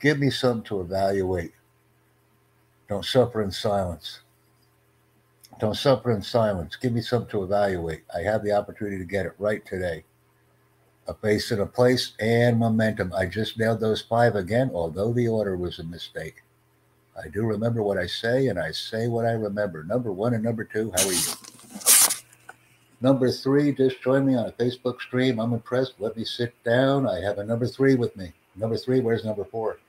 Give 0.00 0.18
me 0.18 0.30
something 0.30 0.64
to 0.64 0.80
evaluate. 0.80 1.52
Don't 2.88 3.04
suffer 3.04 3.42
in 3.42 3.52
silence. 3.52 4.20
Don't 5.60 5.76
suffer 5.76 6.10
in 6.10 6.22
silence. 6.22 6.76
Give 6.76 6.92
me 6.92 7.00
something 7.00 7.30
to 7.30 7.44
evaluate. 7.44 8.02
I 8.14 8.20
have 8.20 8.42
the 8.42 8.52
opportunity 8.52 8.98
to 8.98 9.04
get 9.04 9.26
it 9.26 9.34
right 9.38 9.64
today. 9.64 10.04
A 11.06 11.14
face 11.14 11.50
and 11.50 11.60
a 11.60 11.66
place 11.66 12.12
and 12.20 12.58
momentum. 12.58 13.12
I 13.14 13.26
just 13.26 13.58
nailed 13.58 13.80
those 13.80 14.02
five 14.02 14.34
again, 14.34 14.70
although 14.74 15.12
the 15.12 15.28
order 15.28 15.56
was 15.56 15.78
a 15.78 15.84
mistake. 15.84 16.42
I 17.16 17.28
do 17.28 17.42
remember 17.44 17.82
what 17.82 17.98
I 17.98 18.06
say, 18.06 18.48
and 18.48 18.58
I 18.58 18.72
say 18.72 19.06
what 19.06 19.26
I 19.26 19.32
remember. 19.32 19.84
Number 19.84 20.12
one 20.12 20.34
and 20.34 20.42
number 20.42 20.64
two, 20.64 20.92
how 20.96 21.06
are 21.06 21.12
you? 21.12 22.11
Number 23.02 23.32
three, 23.32 23.72
just 23.72 24.00
join 24.00 24.24
me 24.24 24.36
on 24.36 24.46
a 24.46 24.52
Facebook 24.52 25.00
stream. 25.00 25.40
I'm 25.40 25.52
impressed. 25.52 25.94
Let 25.98 26.16
me 26.16 26.24
sit 26.24 26.54
down. 26.62 27.08
I 27.08 27.20
have 27.20 27.38
a 27.38 27.44
number 27.44 27.66
three 27.66 27.96
with 27.96 28.16
me. 28.16 28.32
Number 28.54 28.76
three, 28.76 29.00
where's 29.00 29.24
number 29.24 29.44
four? 29.44 29.80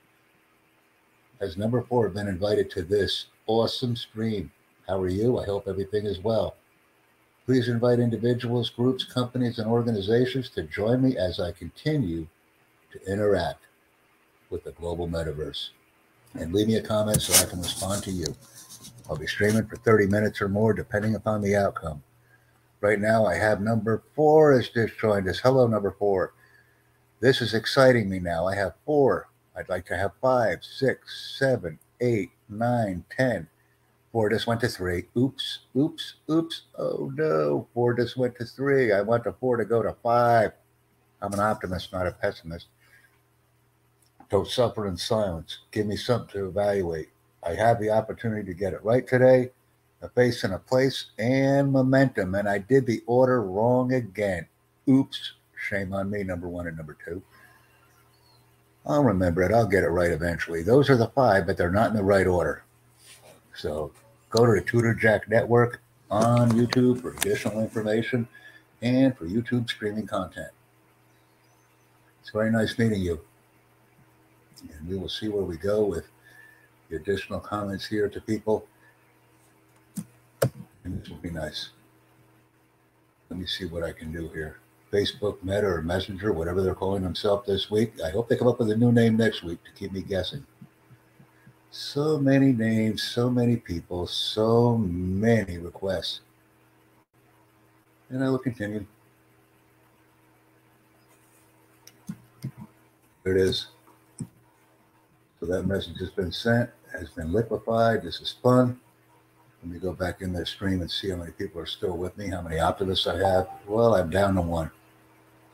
Has 1.40 1.56
number 1.56 1.80
four 1.82 2.08
been 2.08 2.26
invited 2.26 2.72
to 2.72 2.82
this 2.82 3.26
awesome 3.46 3.94
stream? 3.94 4.50
How 4.88 5.00
are 5.00 5.08
you? 5.08 5.38
I 5.38 5.44
hope 5.44 5.68
everything 5.68 6.06
is 6.06 6.18
well. 6.18 6.56
Please 7.46 7.68
invite 7.68 8.00
individuals, 8.00 8.68
groups, 8.68 9.04
companies, 9.04 9.60
and 9.60 9.70
organizations 9.70 10.48
to 10.50 10.64
join 10.64 11.00
me 11.00 11.16
as 11.16 11.38
I 11.38 11.52
continue 11.52 12.26
to 12.90 13.12
interact 13.12 13.60
with 14.50 14.64
the 14.64 14.72
global 14.72 15.06
metaverse. 15.06 15.68
And 16.34 16.52
leave 16.52 16.66
me 16.66 16.76
a 16.76 16.82
comment 16.82 17.22
so 17.22 17.40
I 17.40 17.48
can 17.48 17.60
respond 17.60 18.02
to 18.04 18.10
you. 18.10 18.34
I'll 19.08 19.16
be 19.16 19.28
streaming 19.28 19.66
for 19.66 19.76
30 19.76 20.08
minutes 20.08 20.42
or 20.42 20.48
more, 20.48 20.72
depending 20.72 21.14
upon 21.14 21.42
the 21.42 21.54
outcome. 21.54 22.02
Right 22.84 23.00
now, 23.00 23.24
I 23.24 23.36
have 23.36 23.62
number 23.62 24.02
four 24.14 24.52
has 24.52 24.68
just 24.68 24.98
joined 24.98 25.26
us. 25.26 25.38
Hello, 25.38 25.66
number 25.66 25.96
four. 25.98 26.34
This 27.18 27.40
is 27.40 27.54
exciting 27.54 28.10
me 28.10 28.18
now. 28.18 28.46
I 28.46 28.56
have 28.56 28.74
four. 28.84 29.30
I'd 29.56 29.70
like 29.70 29.86
to 29.86 29.96
have 29.96 30.10
five, 30.20 30.58
six, 30.60 31.34
seven, 31.38 31.78
eight, 32.02 32.32
nine, 32.46 33.02
ten. 33.08 33.48
Four 34.12 34.28
just 34.28 34.46
went 34.46 34.60
to 34.60 34.68
three. 34.68 35.04
Oops, 35.16 35.60
oops, 35.74 36.16
oops. 36.30 36.64
Oh 36.78 37.10
no. 37.14 37.66
Four 37.72 37.94
just 37.94 38.18
went 38.18 38.36
to 38.36 38.44
three. 38.44 38.92
I 38.92 39.00
want 39.00 39.24
the 39.24 39.32
four 39.32 39.56
to 39.56 39.64
go 39.64 39.82
to 39.82 39.96
five. 40.02 40.52
I'm 41.22 41.32
an 41.32 41.40
optimist, 41.40 41.90
not 41.90 42.06
a 42.06 42.12
pessimist. 42.12 42.66
Don't 44.28 44.46
suffer 44.46 44.86
in 44.86 44.98
silence. 44.98 45.60
Give 45.70 45.86
me 45.86 45.96
something 45.96 46.28
to 46.34 46.48
evaluate. 46.48 47.08
I 47.42 47.54
have 47.54 47.80
the 47.80 47.88
opportunity 47.88 48.44
to 48.44 48.52
get 48.52 48.74
it 48.74 48.84
right 48.84 49.08
today. 49.08 49.52
A 50.04 50.08
face 50.10 50.44
and 50.44 50.52
a 50.52 50.58
place 50.58 51.06
and 51.18 51.72
momentum. 51.72 52.34
And 52.34 52.46
I 52.46 52.58
did 52.58 52.86
the 52.86 53.02
order 53.06 53.42
wrong 53.42 53.94
again. 53.94 54.46
Oops. 54.88 55.32
Shame 55.56 55.94
on 55.94 56.10
me, 56.10 56.22
number 56.22 56.46
one 56.46 56.66
and 56.66 56.76
number 56.76 56.96
two. 57.02 57.22
I'll 58.84 59.02
remember 59.02 59.42
it. 59.42 59.52
I'll 59.52 59.66
get 59.66 59.82
it 59.82 59.88
right 59.88 60.10
eventually. 60.10 60.62
Those 60.62 60.90
are 60.90 60.96
the 60.98 61.08
five, 61.08 61.46
but 61.46 61.56
they're 61.56 61.70
not 61.70 61.90
in 61.90 61.96
the 61.96 62.04
right 62.04 62.26
order. 62.26 62.64
So 63.54 63.92
go 64.28 64.44
to 64.44 64.52
the 64.52 64.60
Tutor 64.60 64.92
Jack 64.92 65.26
Network 65.26 65.80
on 66.10 66.50
YouTube 66.50 67.00
for 67.00 67.14
additional 67.14 67.62
information 67.62 68.28
and 68.82 69.16
for 69.16 69.24
YouTube 69.24 69.70
streaming 69.70 70.06
content. 70.06 70.50
It's 72.20 72.30
very 72.30 72.50
nice 72.50 72.78
meeting 72.78 73.00
you. 73.00 73.20
And 74.60 74.86
we 74.86 74.98
will 74.98 75.08
see 75.08 75.28
where 75.28 75.44
we 75.44 75.56
go 75.56 75.82
with 75.84 76.04
the 76.90 76.96
additional 76.96 77.40
comments 77.40 77.86
here 77.86 78.10
to 78.10 78.20
people. 78.20 78.66
And 80.84 81.00
this 81.00 81.08
will 81.08 81.16
be 81.16 81.30
nice. 81.30 81.70
Let 83.30 83.40
me 83.40 83.46
see 83.46 83.64
what 83.64 83.82
I 83.82 83.92
can 83.92 84.12
do 84.12 84.28
here. 84.28 84.58
Facebook, 84.92 85.42
Meta, 85.42 85.66
or 85.66 85.82
Messenger, 85.82 86.32
whatever 86.32 86.62
they're 86.62 86.74
calling 86.74 87.02
themselves 87.02 87.46
this 87.46 87.70
week. 87.70 87.94
I 88.04 88.10
hope 88.10 88.28
they 88.28 88.36
come 88.36 88.46
up 88.46 88.60
with 88.60 88.70
a 88.70 88.76
new 88.76 88.92
name 88.92 89.16
next 89.16 89.42
week 89.42 89.58
to 89.64 89.72
keep 89.72 89.92
me 89.92 90.02
guessing. 90.02 90.46
So 91.70 92.18
many 92.18 92.52
names, 92.52 93.02
so 93.02 93.28
many 93.28 93.56
people, 93.56 94.06
so 94.06 94.76
many 94.78 95.58
requests. 95.58 96.20
And 98.10 98.22
I 98.22 98.28
will 98.28 98.38
continue. 98.38 98.86
There 103.24 103.36
it 103.36 103.40
is. 103.40 103.68
So 105.40 105.46
that 105.46 105.66
message 105.66 105.98
has 105.98 106.10
been 106.10 106.30
sent, 106.30 106.70
has 106.96 107.10
been 107.10 107.32
liquefied. 107.32 108.02
This 108.02 108.20
is 108.20 108.36
fun. 108.42 108.78
Let 109.64 109.72
me 109.72 109.78
go 109.78 109.94
back 109.94 110.20
in 110.20 110.34
the 110.34 110.44
stream 110.44 110.82
and 110.82 110.90
see 110.90 111.08
how 111.08 111.16
many 111.16 111.32
people 111.32 111.58
are 111.58 111.64
still 111.64 111.96
with 111.96 112.18
me, 112.18 112.28
how 112.28 112.42
many 112.42 112.58
optimists 112.58 113.06
I 113.06 113.16
have. 113.16 113.48
Well, 113.66 113.94
I'm 113.94 114.10
down 114.10 114.34
to 114.34 114.42
one. 114.42 114.70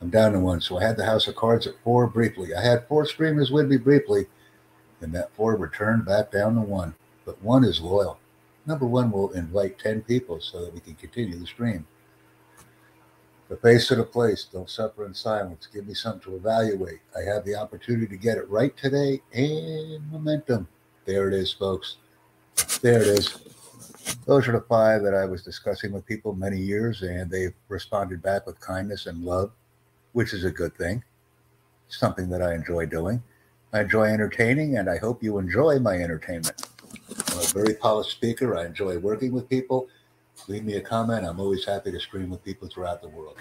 I'm 0.00 0.10
down 0.10 0.32
to 0.32 0.40
one. 0.40 0.60
So 0.60 0.78
I 0.78 0.82
had 0.82 0.96
the 0.96 1.06
House 1.06 1.28
of 1.28 1.36
Cards 1.36 1.68
at 1.68 1.78
four 1.84 2.08
briefly. 2.08 2.52
I 2.52 2.60
had 2.60 2.88
four 2.88 3.06
streamers 3.06 3.52
with 3.52 3.68
me 3.68 3.76
briefly 3.76 4.26
and 5.00 5.12
that 5.12 5.32
four 5.36 5.54
returned 5.54 6.06
back 6.06 6.32
down 6.32 6.56
to 6.56 6.60
one. 6.60 6.92
But 7.24 7.40
one 7.40 7.62
is 7.62 7.80
loyal. 7.80 8.18
Number 8.66 8.84
one, 8.84 9.12
we'll 9.12 9.30
invite 9.30 9.78
10 9.78 10.02
people 10.02 10.40
so 10.40 10.64
that 10.64 10.74
we 10.74 10.80
can 10.80 10.96
continue 10.96 11.38
the 11.38 11.46
stream. 11.46 11.86
The 13.48 13.58
face 13.58 13.92
of 13.92 13.98
the 13.98 14.04
place, 14.04 14.44
don't 14.52 14.68
suffer 14.68 15.06
in 15.06 15.14
silence. 15.14 15.68
Give 15.72 15.86
me 15.86 15.94
something 15.94 16.22
to 16.22 16.36
evaluate. 16.36 16.98
I 17.16 17.22
have 17.32 17.44
the 17.44 17.54
opportunity 17.54 18.08
to 18.08 18.16
get 18.16 18.38
it 18.38 18.50
right 18.50 18.76
today 18.76 19.22
and 19.32 20.10
momentum. 20.10 20.66
There 21.04 21.28
it 21.28 21.34
is, 21.34 21.52
folks. 21.52 21.98
There 22.82 23.00
it 23.00 23.06
is. 23.06 23.38
Those 24.26 24.46
are 24.48 24.52
the 24.52 24.60
five 24.60 25.02
that 25.02 25.14
I 25.14 25.24
was 25.24 25.42
discussing 25.42 25.92
with 25.92 26.06
people 26.06 26.34
many 26.34 26.58
years, 26.58 27.02
and 27.02 27.30
they've 27.30 27.54
responded 27.68 28.22
back 28.22 28.46
with 28.46 28.60
kindness 28.60 29.06
and 29.06 29.24
love, 29.24 29.50
which 30.12 30.32
is 30.32 30.44
a 30.44 30.50
good 30.50 30.74
thing. 30.76 31.02
Something 31.88 32.28
that 32.30 32.42
I 32.42 32.54
enjoy 32.54 32.86
doing. 32.86 33.22
I 33.72 33.80
enjoy 33.80 34.04
entertaining, 34.04 34.76
and 34.76 34.88
I 34.88 34.98
hope 34.98 35.22
you 35.22 35.38
enjoy 35.38 35.78
my 35.78 35.94
entertainment. 35.94 36.66
I'm 37.32 37.38
a 37.38 37.42
very 37.42 37.74
polished 37.74 38.10
speaker. 38.10 38.56
I 38.56 38.66
enjoy 38.66 38.98
working 38.98 39.32
with 39.32 39.48
people. 39.48 39.88
Leave 40.48 40.64
me 40.64 40.74
a 40.74 40.80
comment. 40.80 41.24
I'm 41.26 41.40
always 41.40 41.64
happy 41.64 41.92
to 41.92 42.00
stream 42.00 42.30
with 42.30 42.44
people 42.44 42.68
throughout 42.68 43.02
the 43.02 43.08
world. 43.08 43.36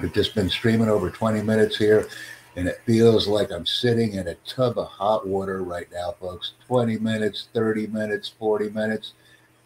I've 0.00 0.12
just 0.12 0.34
been 0.34 0.50
streaming 0.50 0.88
over 0.88 1.10
20 1.10 1.42
minutes 1.42 1.76
here, 1.76 2.08
and 2.56 2.68
it 2.68 2.80
feels 2.84 3.26
like 3.26 3.50
I'm 3.50 3.66
sitting 3.66 4.14
in 4.14 4.28
a 4.28 4.34
tub 4.46 4.78
of 4.78 4.88
hot 4.88 5.26
water 5.26 5.62
right 5.62 5.88
now, 5.92 6.14
folks. 6.20 6.52
20 6.66 6.98
minutes, 6.98 7.48
30 7.54 7.86
minutes, 7.86 8.28
40 8.38 8.70
minutes. 8.70 9.12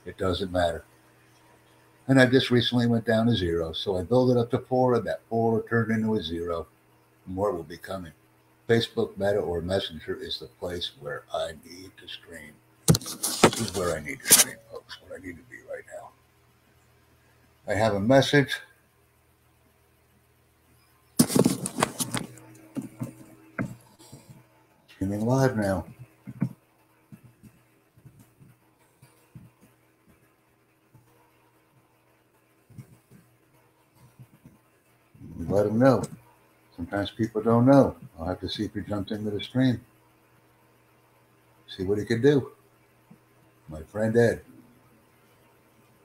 It 0.09 0.17
doesn't 0.17 0.51
matter. 0.51 0.85
And 2.07 2.19
I 2.19 2.25
just 2.25 2.51
recently 2.51 2.87
went 2.87 3.05
down 3.05 3.27
to 3.27 3.37
zero. 3.37 3.73
So 3.73 3.99
I 3.99 4.03
built 4.03 4.31
it 4.31 4.39
up 4.39 4.51
to 4.53 4.59
four, 4.59 4.95
and 4.95 5.07
that 5.07 5.21
four 5.29 5.63
turned 5.69 5.93
into 5.93 6.15
a 6.15 6.23
zero. 6.23 6.67
More 7.27 7.53
will 7.53 7.63
be 7.63 7.77
coming. 7.77 8.13
Facebook, 8.67 9.19
Meta, 9.19 9.39
or 9.39 9.61
Messenger 9.61 10.17
is 10.19 10.39
the 10.39 10.47
place 10.47 10.93
where 11.01 11.25
I 11.33 11.51
need 11.63 11.91
to 12.01 12.09
stream. 12.09 12.55
This 12.87 13.61
is 13.61 13.77
where 13.77 13.95
I 13.95 14.01
need 14.01 14.21
to 14.21 14.33
stream, 14.33 14.57
folks, 14.73 14.97
where 15.03 15.19
I 15.19 15.23
need 15.23 15.37
to 15.37 15.43
be 15.51 15.59
right 15.71 15.85
now. 15.95 16.09
I 17.71 17.77
have 17.77 17.93
a 17.93 18.01
message. 18.01 18.57
Streaming 24.89 25.27
live 25.27 25.59
now. 25.59 25.85
Let 35.49 35.65
them 35.65 35.79
know. 35.79 36.03
Sometimes 36.77 37.11
people 37.11 37.43
don't 37.43 37.67
know. 37.67 37.97
I'll 38.19 38.27
have 38.27 38.41
to 38.41 38.49
see 38.49 38.65
if 38.65 38.75
he 38.75 38.83
jumped 38.83 39.11
into 39.11 39.31
the 39.31 39.41
stream. 39.41 39.81
See 41.67 41.85
what 41.85 41.99
he 41.99 42.05
could 42.05 42.23
do. 42.23 42.53
My 43.69 43.83
friend 43.83 44.17
Ed. 44.17 44.43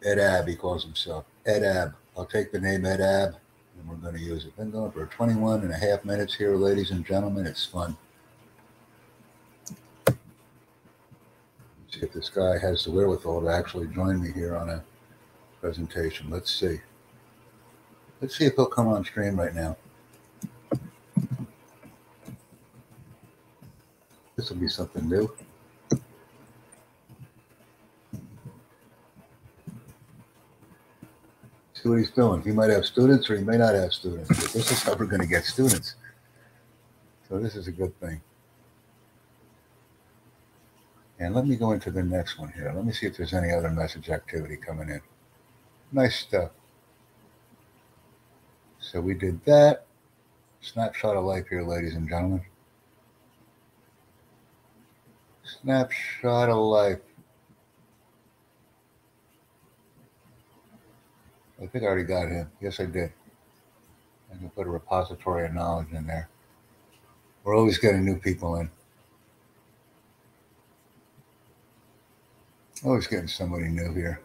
Ed 0.03 0.19
Ab, 0.19 0.47
he 0.47 0.55
calls 0.55 0.83
himself. 0.83 1.25
Ed 1.45 1.63
Ab. 1.63 1.93
I'll 2.17 2.25
take 2.25 2.51
the 2.51 2.59
name 2.59 2.85
Ed 2.85 3.01
Ab 3.01 3.35
and 3.79 3.89
we're 3.89 3.95
going 3.95 4.15
to 4.15 4.21
use 4.21 4.45
it. 4.45 4.55
Been 4.55 4.71
going 4.71 4.91
for 4.91 5.05
21 5.05 5.61
and 5.61 5.71
a 5.71 5.77
half 5.77 6.05
minutes 6.05 6.35
here, 6.35 6.55
ladies 6.55 6.91
and 6.91 7.05
gentlemen. 7.05 7.45
It's 7.45 7.65
fun. 7.65 7.97
See 10.07 12.01
if 12.01 12.13
this 12.13 12.29
guy 12.29 12.57
has 12.57 12.85
the 12.85 12.91
wherewithal 12.91 13.41
to 13.41 13.49
actually 13.49 13.87
join 13.87 14.21
me 14.21 14.31
here 14.31 14.55
on 14.55 14.69
a 14.69 14.83
presentation. 15.61 16.29
Let's 16.29 16.53
see. 16.53 16.79
Let's 18.23 18.37
see 18.37 18.45
if 18.45 18.55
he'll 18.55 18.67
come 18.67 18.87
on 18.87 19.03
stream 19.03 19.37
right 19.37 19.53
now. 19.53 19.75
This 24.37 24.49
will 24.49 24.55
be 24.55 24.69
something 24.69 25.09
new. 25.09 25.29
See 31.73 31.89
what 31.89 31.97
he's 31.97 32.11
doing. 32.11 32.41
He 32.43 32.51
might 32.51 32.69
have 32.69 32.85
students 32.85 33.29
or 33.29 33.35
he 33.35 33.43
may 33.43 33.57
not 33.57 33.75
have 33.75 33.91
students, 33.91 34.29
but 34.29 34.53
this 34.53 34.71
is 34.71 34.81
how 34.83 34.95
we're 34.95 35.05
going 35.05 35.19
to 35.19 35.27
get 35.27 35.43
students. 35.43 35.95
So 37.27 37.39
this 37.39 37.57
is 37.57 37.67
a 37.67 37.73
good 37.73 37.99
thing. 37.99 38.21
And 41.19 41.35
let 41.35 41.45
me 41.45 41.57
go 41.57 41.73
into 41.73 41.91
the 41.91 42.03
next 42.03 42.39
one 42.39 42.53
here. 42.53 42.71
Let 42.73 42.85
me 42.85 42.93
see 42.93 43.05
if 43.05 43.17
there's 43.17 43.33
any 43.33 43.51
other 43.51 43.69
message 43.69 44.09
activity 44.09 44.55
coming 44.55 44.87
in. 44.87 45.01
Nice 45.91 46.15
stuff. 46.15 46.51
So 48.83 48.99
we 48.99 49.13
did 49.13 49.43
that. 49.45 49.85
Snapshot 50.59 51.15
of 51.15 51.23
life 51.23 51.47
here, 51.49 51.63
ladies 51.63 51.95
and 51.95 52.07
gentlemen. 52.07 52.41
Snapshot 55.43 56.49
of 56.49 56.57
life. 56.57 56.99
I 61.61 61.65
think 61.67 61.85
I 61.85 61.87
already 61.87 62.03
got 62.03 62.27
him. 62.27 62.49
Yes, 62.59 62.81
I 62.81 62.85
did. 62.85 63.13
I 64.31 64.37
can 64.37 64.49
put 64.49 64.67
a 64.67 64.69
repository 64.69 65.45
of 65.45 65.53
knowledge 65.53 65.93
in 65.93 66.05
there. 66.05 66.27
We're 67.43 67.55
always 67.55 67.77
getting 67.77 68.03
new 68.03 68.17
people 68.17 68.57
in. 68.57 68.69
Always 72.83 73.07
getting 73.07 73.29
somebody 73.29 73.69
new 73.69 73.93
here. 73.93 74.19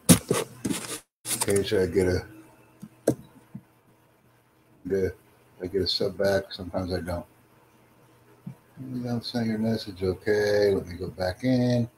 Occasionally 1.33 1.85
I 1.85 1.87
get 1.87 2.09
a, 2.09 2.27
I 4.93 5.67
get 5.67 5.83
a 5.83 5.87
sub 5.89 6.17
back. 6.17 6.53
Sometimes 6.53 6.93
I 6.93 7.01
don't. 7.01 7.27
You 8.93 9.03
don't 9.03 9.25
send 9.25 9.47
your 9.47 9.59
message. 9.59 10.03
Okay, 10.03 10.73
let 10.73 10.87
me 10.87 10.95
go 10.95 11.09
back 11.09 11.45
in. 11.45 11.89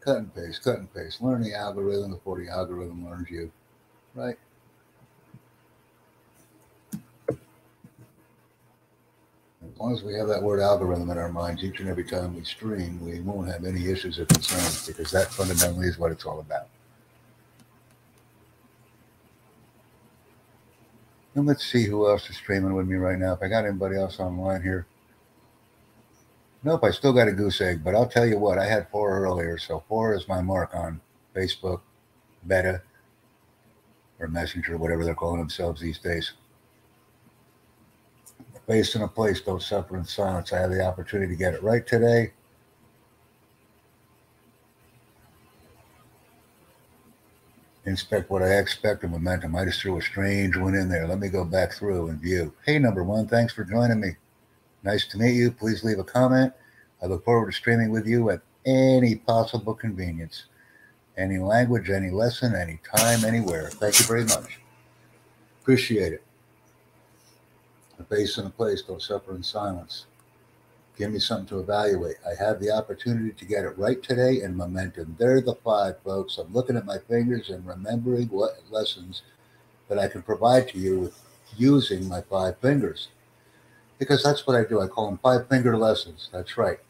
Cut 0.00 0.18
and 0.18 0.34
paste, 0.34 0.62
cut 0.62 0.78
and 0.78 0.92
paste. 0.92 1.22
Learn 1.22 1.42
the 1.42 1.54
algorithm 1.54 2.12
before 2.12 2.38
the 2.38 2.48
algorithm 2.48 3.06
learns 3.08 3.30
you. 3.30 3.50
Right? 4.14 4.36
As 9.62 9.78
long 9.78 9.92
as 9.92 10.02
we 10.02 10.14
have 10.14 10.28
that 10.28 10.42
word 10.42 10.60
algorithm 10.60 11.10
in 11.10 11.18
our 11.18 11.30
minds 11.30 11.62
each 11.62 11.78
and 11.80 11.88
every 11.88 12.04
time 12.04 12.34
we 12.34 12.42
stream, 12.42 13.00
we 13.04 13.20
won't 13.20 13.48
have 13.48 13.64
any 13.64 13.90
issues 13.90 14.18
or 14.18 14.24
concerns 14.26 14.86
because 14.86 15.10
that 15.12 15.32
fundamentally 15.32 15.86
is 15.86 15.98
what 15.98 16.10
it's 16.10 16.24
all 16.24 16.40
about. 16.40 16.68
And 21.38 21.46
let's 21.46 21.64
see 21.64 21.84
who 21.84 22.08
else 22.08 22.28
is 22.28 22.36
streaming 22.36 22.74
with 22.74 22.88
me 22.88 22.96
right 22.96 23.16
now. 23.16 23.32
If 23.32 23.42
I 23.44 23.46
got 23.46 23.64
anybody 23.64 23.96
else 23.96 24.18
online 24.18 24.60
here. 24.60 24.88
Nope, 26.64 26.82
I 26.82 26.90
still 26.90 27.12
got 27.12 27.28
a 27.28 27.32
goose 27.32 27.60
egg, 27.60 27.84
but 27.84 27.94
I'll 27.94 28.08
tell 28.08 28.26
you 28.26 28.40
what, 28.40 28.58
I 28.58 28.66
had 28.66 28.90
four 28.90 29.16
earlier. 29.22 29.56
So 29.56 29.84
four 29.88 30.16
is 30.16 30.26
my 30.26 30.42
mark 30.42 30.74
on 30.74 31.00
Facebook, 31.36 31.82
Meta, 32.42 32.82
or 34.18 34.26
Messenger, 34.26 34.78
whatever 34.78 35.04
they're 35.04 35.14
calling 35.14 35.38
themselves 35.38 35.80
these 35.80 36.00
days. 36.00 36.32
Based 38.66 38.96
in 38.96 39.02
a 39.02 39.08
place, 39.08 39.40
don't 39.40 39.62
suffer 39.62 39.96
in 39.96 40.04
silence. 40.04 40.52
I 40.52 40.58
had 40.58 40.72
the 40.72 40.84
opportunity 40.84 41.32
to 41.32 41.38
get 41.38 41.54
it 41.54 41.62
right 41.62 41.86
today. 41.86 42.32
Inspect 47.88 48.28
what 48.28 48.42
I 48.42 48.58
expect 48.58 49.02
of 49.02 49.12
momentum. 49.12 49.56
I 49.56 49.64
just 49.64 49.80
threw 49.80 49.96
a 49.96 50.02
strange 50.02 50.58
one 50.58 50.74
in 50.74 50.90
there. 50.90 51.08
Let 51.08 51.20
me 51.20 51.28
go 51.28 51.42
back 51.42 51.72
through 51.72 52.08
and 52.08 52.20
view. 52.20 52.52
Hey, 52.66 52.78
number 52.78 53.02
one, 53.02 53.26
thanks 53.26 53.54
for 53.54 53.64
joining 53.64 53.98
me. 53.98 54.10
Nice 54.82 55.06
to 55.06 55.16
meet 55.16 55.32
you. 55.32 55.50
Please 55.50 55.82
leave 55.82 55.98
a 55.98 56.04
comment. 56.04 56.52
I 57.02 57.06
look 57.06 57.24
forward 57.24 57.46
to 57.50 57.56
streaming 57.56 57.90
with 57.90 58.06
you 58.06 58.28
at 58.28 58.42
any 58.66 59.14
possible 59.14 59.72
convenience, 59.72 60.44
any 61.16 61.38
language, 61.38 61.88
any 61.88 62.10
lesson, 62.10 62.54
any 62.54 62.78
time, 62.94 63.24
anywhere. 63.24 63.70
Thank 63.70 63.98
you 63.98 64.04
very 64.04 64.24
much. 64.24 64.60
Appreciate 65.62 66.12
it. 66.12 66.22
A 67.98 68.04
face 68.04 68.36
and 68.36 68.48
a 68.48 68.50
place 68.50 68.82
don't 68.82 69.00
suffer 69.00 69.34
in 69.34 69.42
silence. 69.42 70.04
Give 70.98 71.12
me 71.12 71.20
something 71.20 71.46
to 71.46 71.60
evaluate. 71.60 72.16
I 72.26 72.34
have 72.42 72.58
the 72.58 72.72
opportunity 72.72 73.30
to 73.30 73.44
get 73.44 73.64
it 73.64 73.78
right 73.78 74.02
today 74.02 74.40
and 74.40 74.56
momentum. 74.56 75.14
They're 75.16 75.40
the 75.40 75.54
five, 75.54 75.94
folks. 76.02 76.38
I'm 76.38 76.52
looking 76.52 76.76
at 76.76 76.84
my 76.84 76.98
fingers 76.98 77.50
and 77.50 77.64
remembering 77.64 78.26
what 78.26 78.58
lessons 78.68 79.22
that 79.88 80.00
I 80.00 80.08
can 80.08 80.22
provide 80.22 80.66
to 80.70 80.78
you 80.78 80.98
with 80.98 81.22
using 81.56 82.08
my 82.08 82.20
five 82.22 82.58
fingers. 82.58 83.08
Because 84.00 84.24
that's 84.24 84.44
what 84.44 84.56
I 84.56 84.64
do. 84.64 84.80
I 84.80 84.88
call 84.88 85.06
them 85.06 85.20
five 85.22 85.48
finger 85.48 85.76
lessons. 85.78 86.30
That's 86.32 86.58
right. 86.58 86.80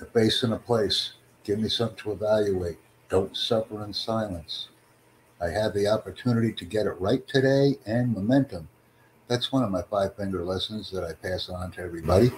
A 0.00 0.06
base 0.06 0.42
and 0.42 0.54
a 0.54 0.58
place. 0.58 1.12
Give 1.44 1.58
me 1.58 1.68
something 1.68 1.98
to 1.98 2.12
evaluate. 2.12 2.78
Don't 3.10 3.36
suffer 3.36 3.84
in 3.84 3.92
silence. 3.92 4.68
I 5.42 5.48
have 5.48 5.74
the 5.74 5.88
opportunity 5.88 6.54
to 6.54 6.64
get 6.64 6.86
it 6.86 6.98
right 6.98 7.26
today 7.28 7.76
and 7.84 8.14
momentum. 8.14 8.68
That's 9.30 9.52
one 9.52 9.62
of 9.62 9.70
my 9.70 9.82
five 9.82 10.16
finger 10.16 10.44
lessons 10.44 10.90
that 10.90 11.04
I 11.04 11.12
pass 11.12 11.48
on 11.48 11.70
to 11.72 11.82
everybody. 11.82 12.32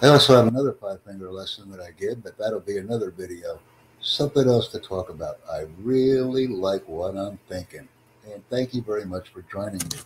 I 0.00 0.06
also 0.06 0.36
have 0.36 0.46
another 0.46 0.72
five 0.80 1.02
finger 1.02 1.28
lesson 1.28 1.68
that 1.72 1.80
I 1.80 1.90
give, 1.90 2.22
but 2.22 2.38
that'll 2.38 2.60
be 2.60 2.78
another 2.78 3.10
video. 3.10 3.58
Something 4.00 4.48
else 4.48 4.68
to 4.68 4.78
talk 4.78 5.10
about. 5.10 5.40
I 5.50 5.66
really 5.80 6.46
like 6.46 6.88
what 6.88 7.16
I'm 7.16 7.36
thinking. 7.48 7.88
And 8.32 8.48
thank 8.48 8.74
you 8.74 8.80
very 8.80 9.04
much 9.04 9.30
for 9.30 9.42
joining 9.50 9.80
me. 9.88 9.98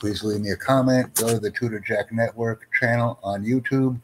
Please 0.00 0.24
leave 0.24 0.40
me 0.40 0.50
a 0.50 0.56
comment. 0.56 1.14
Go 1.14 1.28
to 1.28 1.38
the 1.38 1.52
Tutor 1.52 1.78
Jack 1.78 2.10
Network 2.10 2.66
channel 2.80 3.20
on 3.22 3.44
YouTube 3.44 4.00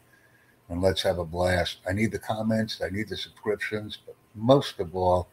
and 0.69 0.81
let's 0.81 1.01
have 1.01 1.19
a 1.19 1.25
blast. 1.25 1.79
I 1.85 1.91
need 1.91 2.13
the 2.13 2.19
comments, 2.19 2.81
I 2.81 2.87
need 2.87 3.09
the 3.09 3.17
subscriptions, 3.17 3.97
but 4.05 4.15
most 4.35 4.79
of 4.79 4.95
all, 4.95 5.27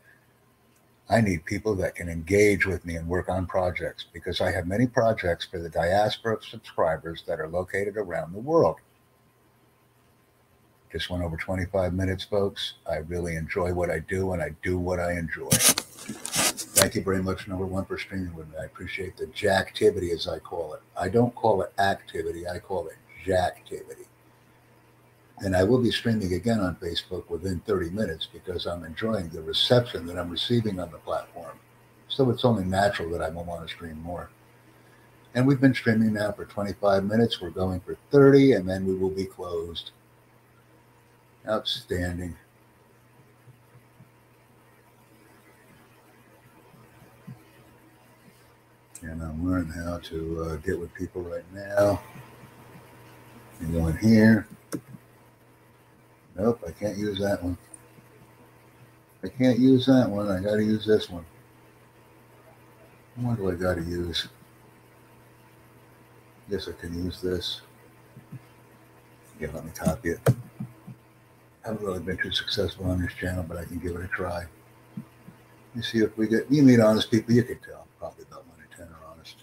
I 1.10 1.20
need 1.20 1.44
people 1.44 1.74
that 1.76 1.94
can 1.94 2.08
engage 2.08 2.64
with 2.64 2.84
me 2.84 2.96
and 2.96 3.06
work 3.06 3.28
on 3.28 3.46
projects 3.46 4.06
because 4.12 4.40
I 4.40 4.50
have 4.52 4.66
many 4.66 4.86
projects 4.86 5.44
for 5.44 5.58
the 5.58 5.68
diaspora 5.68 6.36
of 6.36 6.44
subscribers 6.44 7.24
that 7.26 7.40
are 7.40 7.48
located 7.48 7.96
around 7.96 8.32
the 8.32 8.40
world. 8.40 8.76
Just 10.90 11.10
went 11.10 11.22
over 11.22 11.36
25 11.36 11.94
minutes, 11.94 12.24
folks. 12.24 12.74
I 12.88 12.96
really 12.96 13.36
enjoy 13.36 13.72
what 13.72 13.90
I 13.90 14.00
do 14.00 14.32
and 14.32 14.42
I 14.42 14.54
do 14.62 14.78
what 14.78 15.00
I 15.00 15.12
enjoy. 15.12 15.48
Thank 15.50 16.94
you 16.94 17.02
very 17.02 17.22
much, 17.22 17.48
number 17.48 17.64
one, 17.64 17.84
for 17.84 17.98
streaming 17.98 18.34
with 18.34 18.48
me. 18.48 18.56
I 18.60 18.64
appreciate 18.64 19.16
the 19.16 19.26
jacktivity, 19.26 20.12
as 20.12 20.28
I 20.28 20.38
call 20.38 20.74
it. 20.74 20.80
I 20.98 21.08
don't 21.08 21.34
call 21.34 21.62
it 21.62 21.72
activity, 21.78 22.46
I 22.46 22.58
call 22.58 22.88
it 22.88 22.96
jacktivity. 23.26 24.06
And 25.42 25.56
I 25.56 25.64
will 25.64 25.82
be 25.82 25.90
streaming 25.90 26.34
again 26.34 26.60
on 26.60 26.76
Facebook 26.76 27.28
within 27.28 27.58
30 27.66 27.90
minutes 27.90 28.28
because 28.32 28.64
I'm 28.64 28.84
enjoying 28.84 29.28
the 29.28 29.42
reception 29.42 30.06
that 30.06 30.16
I'm 30.16 30.30
receiving 30.30 30.78
on 30.78 30.92
the 30.92 30.98
platform. 30.98 31.58
So 32.06 32.30
it's 32.30 32.44
only 32.44 32.64
natural 32.64 33.10
that 33.10 33.22
I 33.22 33.28
will 33.28 33.44
want 33.44 33.66
to 33.66 33.74
stream 33.74 34.00
more. 34.02 34.30
And 35.34 35.44
we've 35.46 35.60
been 35.60 35.74
streaming 35.74 36.12
now 36.12 36.30
for 36.30 36.44
25 36.44 37.04
minutes. 37.04 37.40
We're 37.40 37.50
going 37.50 37.80
for 37.80 37.96
30, 38.12 38.52
and 38.52 38.68
then 38.68 38.86
we 38.86 38.94
will 38.94 39.10
be 39.10 39.24
closed. 39.24 39.90
Outstanding. 41.48 42.36
And 49.00 49.20
I'm 49.20 49.44
learning 49.44 49.72
how 49.72 49.98
to 49.98 50.42
uh, 50.42 50.56
get 50.56 50.78
with 50.78 50.94
people 50.94 51.22
right 51.22 51.44
now. 51.52 52.00
And 53.58 53.72
go 53.72 53.90
here. 53.90 54.46
Nope, 56.36 56.62
I 56.66 56.70
can't 56.70 56.96
use 56.96 57.18
that 57.18 57.42
one. 57.42 57.58
I 59.22 59.28
can't 59.28 59.58
use 59.58 59.86
that 59.86 60.08
one. 60.08 60.28
I 60.28 60.40
got 60.40 60.56
to 60.56 60.64
use 60.64 60.84
this 60.84 61.08
one. 61.08 61.24
What 63.16 63.36
do 63.36 63.50
I 63.50 63.54
got 63.54 63.74
to 63.74 63.82
use? 63.82 64.28
Guess 66.50 66.68
I 66.68 66.72
can 66.72 67.04
use 67.04 67.20
this. 67.20 67.60
Yeah, 69.38 69.48
let 69.52 69.64
me 69.64 69.70
copy 69.74 70.10
it. 70.10 70.20
I 71.64 71.68
haven't 71.68 71.84
really 71.84 72.00
been 72.00 72.16
too 72.16 72.32
successful 72.32 72.86
on 72.86 73.00
this 73.00 73.12
channel, 73.14 73.44
but 73.46 73.56
I 73.56 73.64
can 73.64 73.78
give 73.78 73.94
it 73.94 74.04
a 74.04 74.08
try. 74.08 74.44
You 75.74 75.82
see 75.82 75.98
if 75.98 76.16
we 76.18 76.26
get, 76.26 76.50
you 76.50 76.62
meet 76.62 76.80
honest 76.80 77.10
people, 77.10 77.34
you 77.34 77.44
can 77.44 77.58
tell 77.58 77.86
probably 77.98 78.24
about 78.24 78.46
one 78.46 78.58
in 78.58 78.76
10 78.76 78.88
are 78.88 79.12
honest. 79.12 79.36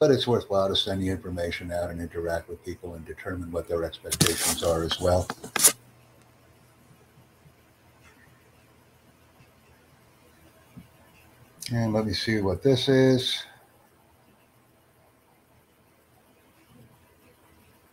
But 0.00 0.10
it's 0.10 0.26
worthwhile 0.26 0.68
to 0.68 0.74
send 0.74 1.02
the 1.02 1.08
information 1.08 1.70
out 1.70 1.90
and 1.90 2.00
interact 2.00 2.48
with 2.48 2.64
people 2.64 2.94
and 2.94 3.04
determine 3.04 3.52
what 3.52 3.68
their 3.68 3.84
expectations 3.84 4.62
are 4.64 4.82
as 4.82 4.98
well. 4.98 5.28
And 11.70 11.92
let 11.92 12.06
me 12.06 12.14
see 12.14 12.40
what 12.40 12.62
this 12.62 12.88
is. 12.88 13.44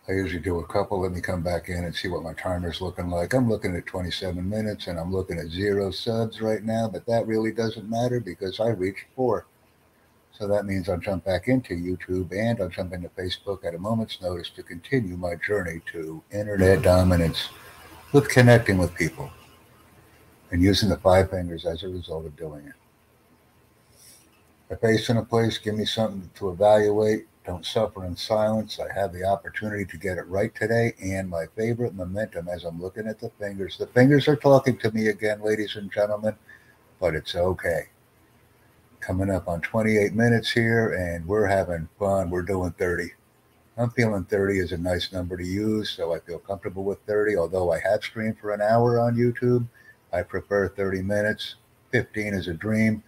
I 0.07 0.13
usually 0.13 0.41
do 0.41 0.59
a 0.59 0.65
couple. 0.65 1.01
Let 1.01 1.11
me 1.11 1.19
come 1.19 1.43
back 1.43 1.67
in 1.67 1.83
and 1.83 1.93
see 1.93 2.07
what 2.07 2.23
my 2.23 2.33
timer's 2.33 2.79
looking 2.79 3.09
like. 3.09 3.33
I'm 3.33 3.49
looking 3.49 3.75
at 3.75 3.85
27 3.85 4.49
minutes 4.49 4.87
and 4.87 4.97
I'm 4.97 5.11
looking 5.11 5.37
at 5.37 5.47
zero 5.47 5.91
subs 5.91 6.39
right 6.39 6.63
now, 6.63 6.87
but 6.87 7.05
that 7.07 7.27
really 7.27 7.51
doesn't 7.51 7.89
matter 7.89 8.21
because 8.21 8.61
I 8.61 8.69
reached 8.69 9.03
four. 9.13 9.45
So 10.37 10.47
that 10.47 10.65
means 10.65 10.87
I'll 10.87 10.99
jump 10.99 11.25
back 11.25 11.47
into 11.47 11.73
YouTube 11.73 12.31
and 12.31 12.61
I'll 12.61 12.69
jump 12.69 12.93
into 12.93 13.09
Facebook 13.09 13.65
at 13.65 13.73
a 13.73 13.79
moment's 13.79 14.21
notice 14.21 14.49
to 14.51 14.63
continue 14.63 15.17
my 15.17 15.35
journey 15.35 15.81
to 15.91 16.21
internet 16.31 16.83
dominance 16.83 17.49
with 18.13 18.29
connecting 18.29 18.77
with 18.77 18.93
people 18.93 19.31
and 20.51 20.61
using 20.61 20.89
the 20.89 20.97
five 20.97 21.31
fingers 21.31 21.65
as 21.65 21.83
a 21.83 21.89
result 21.89 22.25
of 22.25 22.35
doing 22.35 22.67
it. 22.67 22.73
A 24.69 24.77
face 24.77 25.09
in 25.09 25.17
a 25.17 25.25
place, 25.25 25.57
give 25.57 25.75
me 25.75 25.85
something 25.85 26.29
to 26.35 26.49
evaluate 26.49 27.25
don't 27.47 27.65
suffer 27.65 28.03
in 28.03 28.15
silence. 28.15 28.77
I 28.77 28.93
have 28.93 29.13
the 29.13 29.23
opportunity 29.23 29.85
to 29.85 29.97
get 29.97 30.17
it 30.17 30.27
right 30.27 30.53
today. 30.53 30.93
And 31.01 31.29
my 31.29 31.45
favorite 31.55 31.95
momentum 31.95 32.49
as 32.49 32.65
I'm 32.65 32.81
looking 32.81 33.07
at 33.07 33.19
the 33.19 33.29
fingers. 33.39 33.77
The 33.77 33.87
fingers 33.87 34.27
are 34.27 34.35
talking 34.35 34.77
to 34.79 34.91
me 34.91 35.07
again, 35.07 35.41
ladies 35.41 35.77
and 35.77 35.89
gentlemen, 35.89 36.35
but 36.99 37.15
it's 37.15 37.35
okay. 37.35 37.87
Coming 38.99 39.29
up 39.29 39.47
on 39.47 39.61
28 39.61 40.13
minutes 40.13 40.51
here, 40.51 40.89
and 40.89 41.25
we're 41.25 41.45
having 41.45 41.87
fun. 41.97 42.29
We're 42.29 42.41
doing 42.41 42.71
30. 42.71 43.11
I'm 43.77 43.91
feeling 43.91 44.25
30 44.25 44.59
is 44.59 44.71
a 44.71 44.77
nice 44.77 45.13
number 45.13 45.37
to 45.37 45.45
use, 45.45 45.89
so 45.89 46.13
I 46.13 46.19
feel 46.19 46.39
comfortable 46.39 46.83
with 46.83 46.99
30. 47.05 47.37
Although 47.37 47.71
I 47.71 47.79
have 47.79 48.03
streamed 48.03 48.39
for 48.39 48.51
an 48.51 48.61
hour 48.61 48.99
on 48.99 49.15
YouTube, 49.15 49.67
I 50.11 50.23
prefer 50.23 50.67
30 50.69 51.03
minutes. 51.03 51.55
15 51.91 52.33
is 52.33 52.47
a 52.47 52.53
dream. 52.53 53.03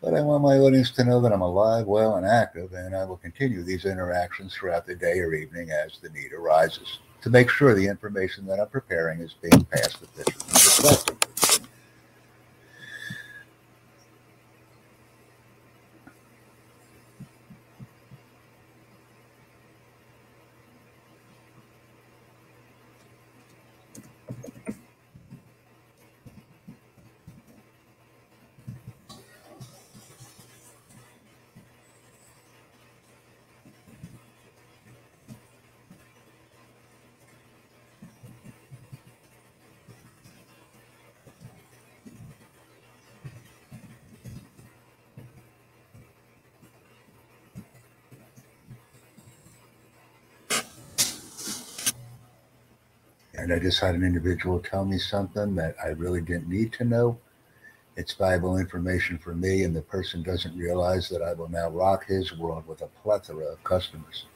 But 0.00 0.14
I 0.14 0.22
want 0.22 0.42
my 0.42 0.56
audience 0.56 0.90
to 0.92 1.04
know 1.04 1.20
that 1.20 1.32
I'm 1.32 1.42
alive, 1.42 1.86
well, 1.86 2.16
and 2.16 2.24
active, 2.24 2.72
and 2.72 2.96
I 2.96 3.04
will 3.04 3.18
continue 3.18 3.62
these 3.62 3.84
interactions 3.84 4.54
throughout 4.54 4.86
the 4.86 4.94
day 4.94 5.18
or 5.18 5.34
evening 5.34 5.70
as 5.70 5.98
the 5.98 6.08
need 6.10 6.32
arises 6.32 7.00
to 7.22 7.28
make 7.28 7.50
sure 7.50 7.74
the 7.74 7.86
information 7.86 8.46
that 8.46 8.58
I'm 8.58 8.68
preparing 8.68 9.20
is 9.20 9.34
being 9.34 9.64
passed 9.64 9.98
efficiently. 10.02 11.29
And 53.40 53.52
I 53.52 53.58
just 53.58 53.80
had 53.80 53.94
an 53.94 54.04
individual 54.04 54.60
tell 54.60 54.84
me 54.84 54.98
something 54.98 55.54
that 55.54 55.74
I 55.82 55.88
really 55.88 56.20
didn't 56.20 56.48
need 56.48 56.72
to 56.74 56.84
know. 56.84 57.18
It's 57.96 58.12
valuable 58.12 58.58
information 58.58 59.16
for 59.18 59.34
me, 59.34 59.64
and 59.64 59.74
the 59.74 59.82
person 59.82 60.22
doesn't 60.22 60.56
realize 60.56 61.08
that 61.08 61.22
I 61.22 61.32
will 61.32 61.48
now 61.48 61.70
rock 61.70 62.06
his 62.06 62.36
world 62.36 62.66
with 62.66 62.82
a 62.82 62.86
plethora 63.02 63.46
of 63.46 63.64
customers. 63.64 64.26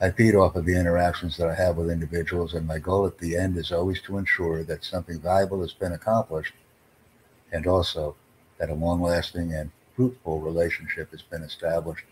I 0.00 0.10
feed 0.10 0.34
off 0.34 0.56
of 0.56 0.66
the 0.66 0.78
interactions 0.78 1.36
that 1.36 1.48
I 1.48 1.54
have 1.54 1.76
with 1.76 1.90
individuals, 1.90 2.54
and 2.54 2.66
my 2.66 2.78
goal 2.78 3.06
at 3.06 3.18
the 3.18 3.36
end 3.36 3.56
is 3.56 3.72
always 3.72 4.02
to 4.02 4.18
ensure 4.18 4.64
that 4.64 4.84
something 4.84 5.20
valuable 5.20 5.60
has 5.62 5.72
been 5.72 5.92
accomplished 5.92 6.54
and 7.52 7.66
also 7.66 8.16
that 8.58 8.68
a 8.68 8.74
long 8.74 9.00
lasting 9.00 9.54
and 9.54 9.70
fruitful 9.94 10.40
relationship 10.40 11.12
has 11.12 11.22
been 11.22 11.42
established. 11.42 12.04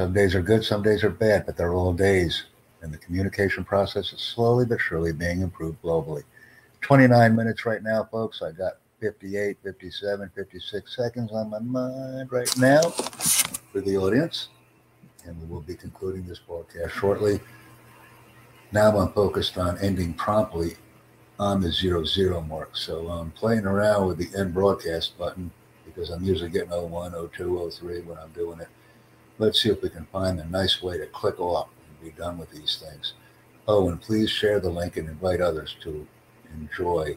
Some 0.00 0.14
days 0.14 0.34
are 0.34 0.40
good, 0.40 0.64
some 0.64 0.82
days 0.82 1.04
are 1.04 1.10
bad, 1.10 1.44
but 1.44 1.58
they're 1.58 1.74
all 1.74 1.92
days. 1.92 2.44
And 2.80 2.90
the 2.90 2.96
communication 2.96 3.64
process 3.64 4.14
is 4.14 4.20
slowly 4.22 4.64
but 4.64 4.80
surely 4.80 5.12
being 5.12 5.42
improved 5.42 5.82
globally. 5.82 6.22
29 6.80 7.36
minutes 7.36 7.66
right 7.66 7.82
now, 7.82 8.08
folks. 8.10 8.40
I 8.40 8.52
got 8.52 8.78
58, 9.00 9.58
57, 9.62 10.30
56 10.34 10.96
seconds 10.96 11.32
on 11.32 11.50
my 11.50 11.58
mind 11.58 12.32
right 12.32 12.50
now 12.56 12.80
for 12.80 13.82
the 13.82 13.98
audience. 13.98 14.48
And 15.26 15.38
we 15.38 15.46
will 15.46 15.60
be 15.60 15.74
concluding 15.74 16.24
this 16.24 16.38
broadcast 16.38 16.94
shortly. 16.94 17.38
Now 18.72 18.96
I'm 18.96 19.12
focused 19.12 19.58
on 19.58 19.76
ending 19.80 20.14
promptly 20.14 20.76
on 21.38 21.60
the 21.60 21.70
zero 21.70 22.06
zero 22.06 22.40
mark. 22.40 22.74
So 22.74 23.08
I'm 23.08 23.32
playing 23.32 23.66
around 23.66 24.06
with 24.06 24.16
the 24.16 24.34
end 24.34 24.54
broadcast 24.54 25.18
button 25.18 25.50
because 25.84 26.08
I'm 26.08 26.24
usually 26.24 26.48
getting 26.48 26.70
01, 26.70 27.12
02, 27.36 27.70
03 27.70 28.00
when 28.00 28.16
I'm 28.16 28.32
doing 28.32 28.60
it. 28.60 28.68
Let's 29.40 29.62
see 29.62 29.70
if 29.70 29.80
we 29.80 29.88
can 29.88 30.04
find 30.12 30.38
a 30.38 30.44
nice 30.44 30.82
way 30.82 30.98
to 30.98 31.06
click 31.06 31.40
off 31.40 31.70
and 31.88 32.04
be 32.04 32.14
done 32.14 32.36
with 32.36 32.50
these 32.50 32.76
things. 32.76 33.14
Oh, 33.66 33.88
and 33.88 33.98
please 33.98 34.28
share 34.28 34.60
the 34.60 34.68
link 34.68 34.98
and 34.98 35.08
invite 35.08 35.40
others 35.40 35.76
to 35.80 36.06
enjoy 36.52 37.16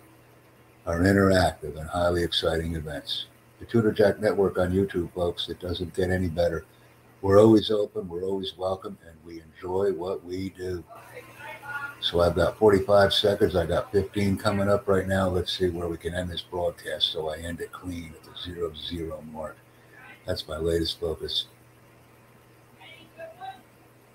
our 0.88 1.00
interactive 1.00 1.78
and 1.78 1.90
highly 1.90 2.24
exciting 2.24 2.78
events. 2.78 3.26
The 3.60 3.66
Tutor 3.66 3.92
Jack 3.92 4.22
Network 4.22 4.58
on 4.58 4.72
YouTube, 4.72 5.12
folks, 5.12 5.50
it 5.50 5.60
doesn't 5.60 5.94
get 5.94 6.12
any 6.12 6.30
better. 6.30 6.64
We're 7.22 7.42
always 7.42 7.70
open, 7.70 8.08
we're 8.08 8.24
always 8.24 8.58
welcome, 8.58 8.98
and 9.06 9.18
we 9.26 9.42
enjoy 9.42 9.92
what 9.92 10.24
we 10.24 10.52
do. 10.52 10.82
So 12.00 12.22
I've 12.22 12.38
got 12.38 12.58
45 12.58 13.14
seconds. 13.14 13.58
I 13.58 13.66
got 13.66 13.92
15 13.92 14.38
coming 14.38 14.70
up 14.70 14.88
right 14.88 15.10
now. 15.10 15.28
Let's 15.28 15.58
see 15.58 15.68
where 15.68 15.90
we 15.90 15.98
can 15.98 16.16
end 16.16 16.30
this 16.30 16.42
broadcast 16.42 17.12
so 17.12 17.28
I 17.28 17.40
end 17.40 17.60
it 17.60 17.74
clean 17.74 18.14
at 18.16 18.24
the 18.24 18.32
zero 18.42 18.72
zero 18.74 19.22
mark. 19.34 19.58
That's 20.26 20.48
my 20.48 20.58
latest 20.58 21.02
focus. 21.02 21.48